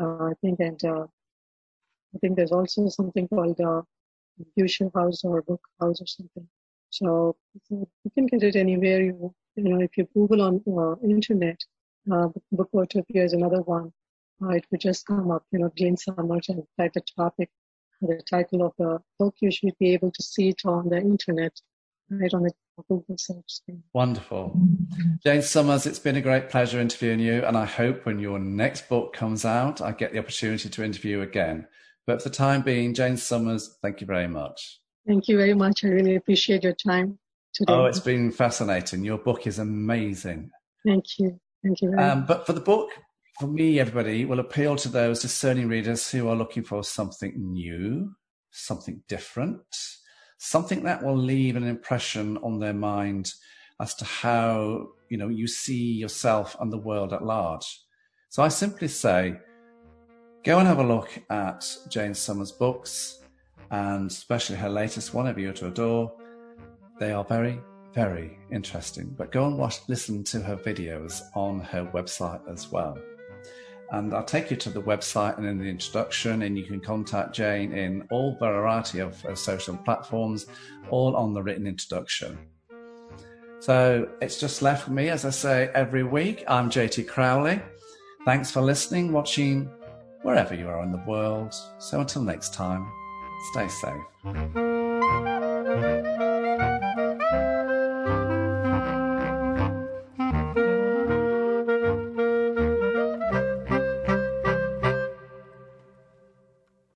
I 0.00 0.32
think, 0.42 0.60
and 0.60 0.80
I 2.14 2.18
think 2.18 2.36
there's 2.36 2.52
also 2.52 2.88
something 2.88 3.28
called 3.28 3.60
uh, 3.60 3.82
Future 4.54 4.90
House 4.94 5.24
or 5.24 5.42
Book 5.42 5.60
House 5.80 6.00
or 6.00 6.06
something. 6.06 6.48
So 6.90 7.36
you 7.70 7.86
can 8.14 8.26
get 8.26 8.42
it 8.42 8.56
anywhere. 8.56 9.02
You, 9.02 9.34
you 9.56 9.64
know, 9.64 9.80
if 9.80 9.96
you 9.96 10.08
Google 10.14 10.42
on 10.42 10.62
uh, 10.66 10.96
internet, 11.06 11.62
uh, 12.10 12.28
Booktopia 12.54 13.24
is 13.24 13.34
another 13.34 13.62
one. 13.62 13.92
Uh, 14.42 14.50
it 14.50 14.64
would 14.70 14.80
just 14.80 15.06
come 15.06 15.30
up, 15.30 15.44
you 15.50 15.58
know, 15.58 15.70
Jane 15.76 15.96
Summers 15.96 16.48
and 16.48 16.62
type 16.78 16.92
the 16.94 17.02
topic, 17.16 17.50
the 18.00 18.22
title 18.30 18.62
of 18.62 18.72
the 18.78 19.00
book. 19.18 19.34
You 19.40 19.50
should 19.50 19.76
be 19.78 19.92
able 19.92 20.12
to 20.12 20.22
see 20.22 20.48
it 20.50 20.62
on 20.64 20.88
the 20.88 20.98
internet 20.98 21.60
right 22.10 22.32
on 22.32 22.42
the 22.42 22.52
Google 22.88 23.16
search 23.18 23.60
thing. 23.66 23.82
Wonderful. 23.92 24.60
Jane 25.24 25.42
Summers, 25.42 25.86
it's 25.86 25.98
been 25.98 26.16
a 26.16 26.20
great 26.20 26.48
pleasure 26.48 26.80
interviewing 26.80 27.20
you, 27.20 27.44
and 27.44 27.56
I 27.56 27.64
hope 27.64 28.06
when 28.06 28.18
your 28.18 28.38
next 28.38 28.88
book 28.88 29.12
comes 29.12 29.44
out, 29.44 29.80
I 29.80 29.92
get 29.92 30.12
the 30.12 30.18
opportunity 30.18 30.68
to 30.68 30.84
interview 30.84 31.20
again. 31.20 31.66
But 32.06 32.22
for 32.22 32.28
the 32.28 32.34
time 32.34 32.62
being, 32.62 32.94
Jane 32.94 33.16
Summers, 33.16 33.76
thank 33.82 34.00
you 34.00 34.06
very 34.06 34.28
much. 34.28 34.80
Thank 35.06 35.28
you 35.28 35.36
very 35.36 35.54
much. 35.54 35.84
I 35.84 35.88
really 35.88 36.16
appreciate 36.16 36.62
your 36.62 36.74
time 36.74 37.18
today. 37.52 37.72
Oh, 37.72 37.86
it's 37.86 38.00
been 38.00 38.30
fascinating. 38.30 39.04
Your 39.04 39.18
book 39.18 39.46
is 39.46 39.58
amazing. 39.58 40.50
Thank 40.86 41.04
you. 41.18 41.38
Thank 41.62 41.82
you. 41.82 41.94
Um, 41.98 42.24
but 42.24 42.46
for 42.46 42.52
the 42.52 42.60
book, 42.60 42.90
for 43.38 43.46
me, 43.46 43.78
everybody 43.78 44.24
will 44.24 44.40
appeal 44.40 44.76
to 44.76 44.88
those 44.88 45.20
discerning 45.20 45.68
readers 45.68 46.10
who 46.10 46.28
are 46.28 46.36
looking 46.36 46.64
for 46.64 46.82
something 46.82 47.34
new, 47.36 48.14
something 48.50 49.02
different, 49.08 49.62
something 50.38 50.84
that 50.84 51.02
will 51.02 51.16
leave 51.16 51.56
an 51.56 51.64
impression 51.64 52.38
on 52.38 52.58
their 52.58 52.72
mind 52.72 53.32
as 53.80 53.94
to 53.96 54.04
how 54.04 54.88
you 55.08 55.18
know 55.18 55.28
you 55.28 55.46
see 55.46 55.92
yourself 55.92 56.56
and 56.60 56.72
the 56.72 56.78
world 56.78 57.12
at 57.12 57.24
large. 57.24 57.82
So 58.30 58.42
I 58.42 58.48
simply 58.48 58.88
say, 58.88 59.36
go 60.44 60.58
and 60.58 60.66
have 60.66 60.78
a 60.78 60.84
look 60.84 61.10
at 61.30 61.76
Jane 61.88 62.14
Summers' 62.14 62.52
books, 62.52 63.20
and 63.70 64.10
especially 64.10 64.56
her 64.56 64.68
latest 64.68 65.14
one, 65.14 65.26
A 65.26 65.32
View 65.32 65.52
to 65.52 65.68
a 65.68 65.70
Door. 65.70 66.12
They 66.98 67.12
are 67.12 67.24
very, 67.24 67.60
very 67.94 68.38
interesting. 68.50 69.14
But 69.16 69.32
go 69.32 69.46
and 69.46 69.56
watch, 69.56 69.78
listen 69.88 70.24
to 70.24 70.40
her 70.40 70.56
videos 70.56 71.22
on 71.34 71.60
her 71.60 71.86
website 71.94 72.40
as 72.50 72.70
well. 72.70 72.98
And 73.90 74.12
I'll 74.12 74.24
take 74.24 74.50
you 74.50 74.56
to 74.58 74.70
the 74.70 74.82
website 74.82 75.38
and 75.38 75.46
in 75.46 75.58
the 75.58 75.64
introduction, 75.64 76.42
and 76.42 76.58
you 76.58 76.64
can 76.64 76.78
contact 76.80 77.34
Jane 77.34 77.72
in 77.72 78.06
all 78.10 78.36
variety 78.38 79.00
of 79.00 79.16
social 79.34 79.76
platforms, 79.78 80.46
all 80.90 81.16
on 81.16 81.32
the 81.32 81.42
written 81.42 81.66
introduction. 81.66 82.38
So 83.60 84.08
it's 84.20 84.38
just 84.38 84.62
left 84.62 84.88
me, 84.88 85.08
as 85.08 85.24
I 85.24 85.30
say 85.30 85.70
every 85.74 86.04
week. 86.04 86.44
I'm 86.46 86.70
JT 86.70 87.08
Crowley. 87.08 87.60
Thanks 88.24 88.50
for 88.50 88.60
listening, 88.60 89.10
watching, 89.12 89.70
wherever 90.22 90.54
you 90.54 90.68
are 90.68 90.82
in 90.82 90.92
the 90.92 91.02
world. 91.06 91.54
So 91.78 92.00
until 92.00 92.22
next 92.22 92.52
time, 92.52 92.86
stay 93.52 93.68
safe. 93.68 94.77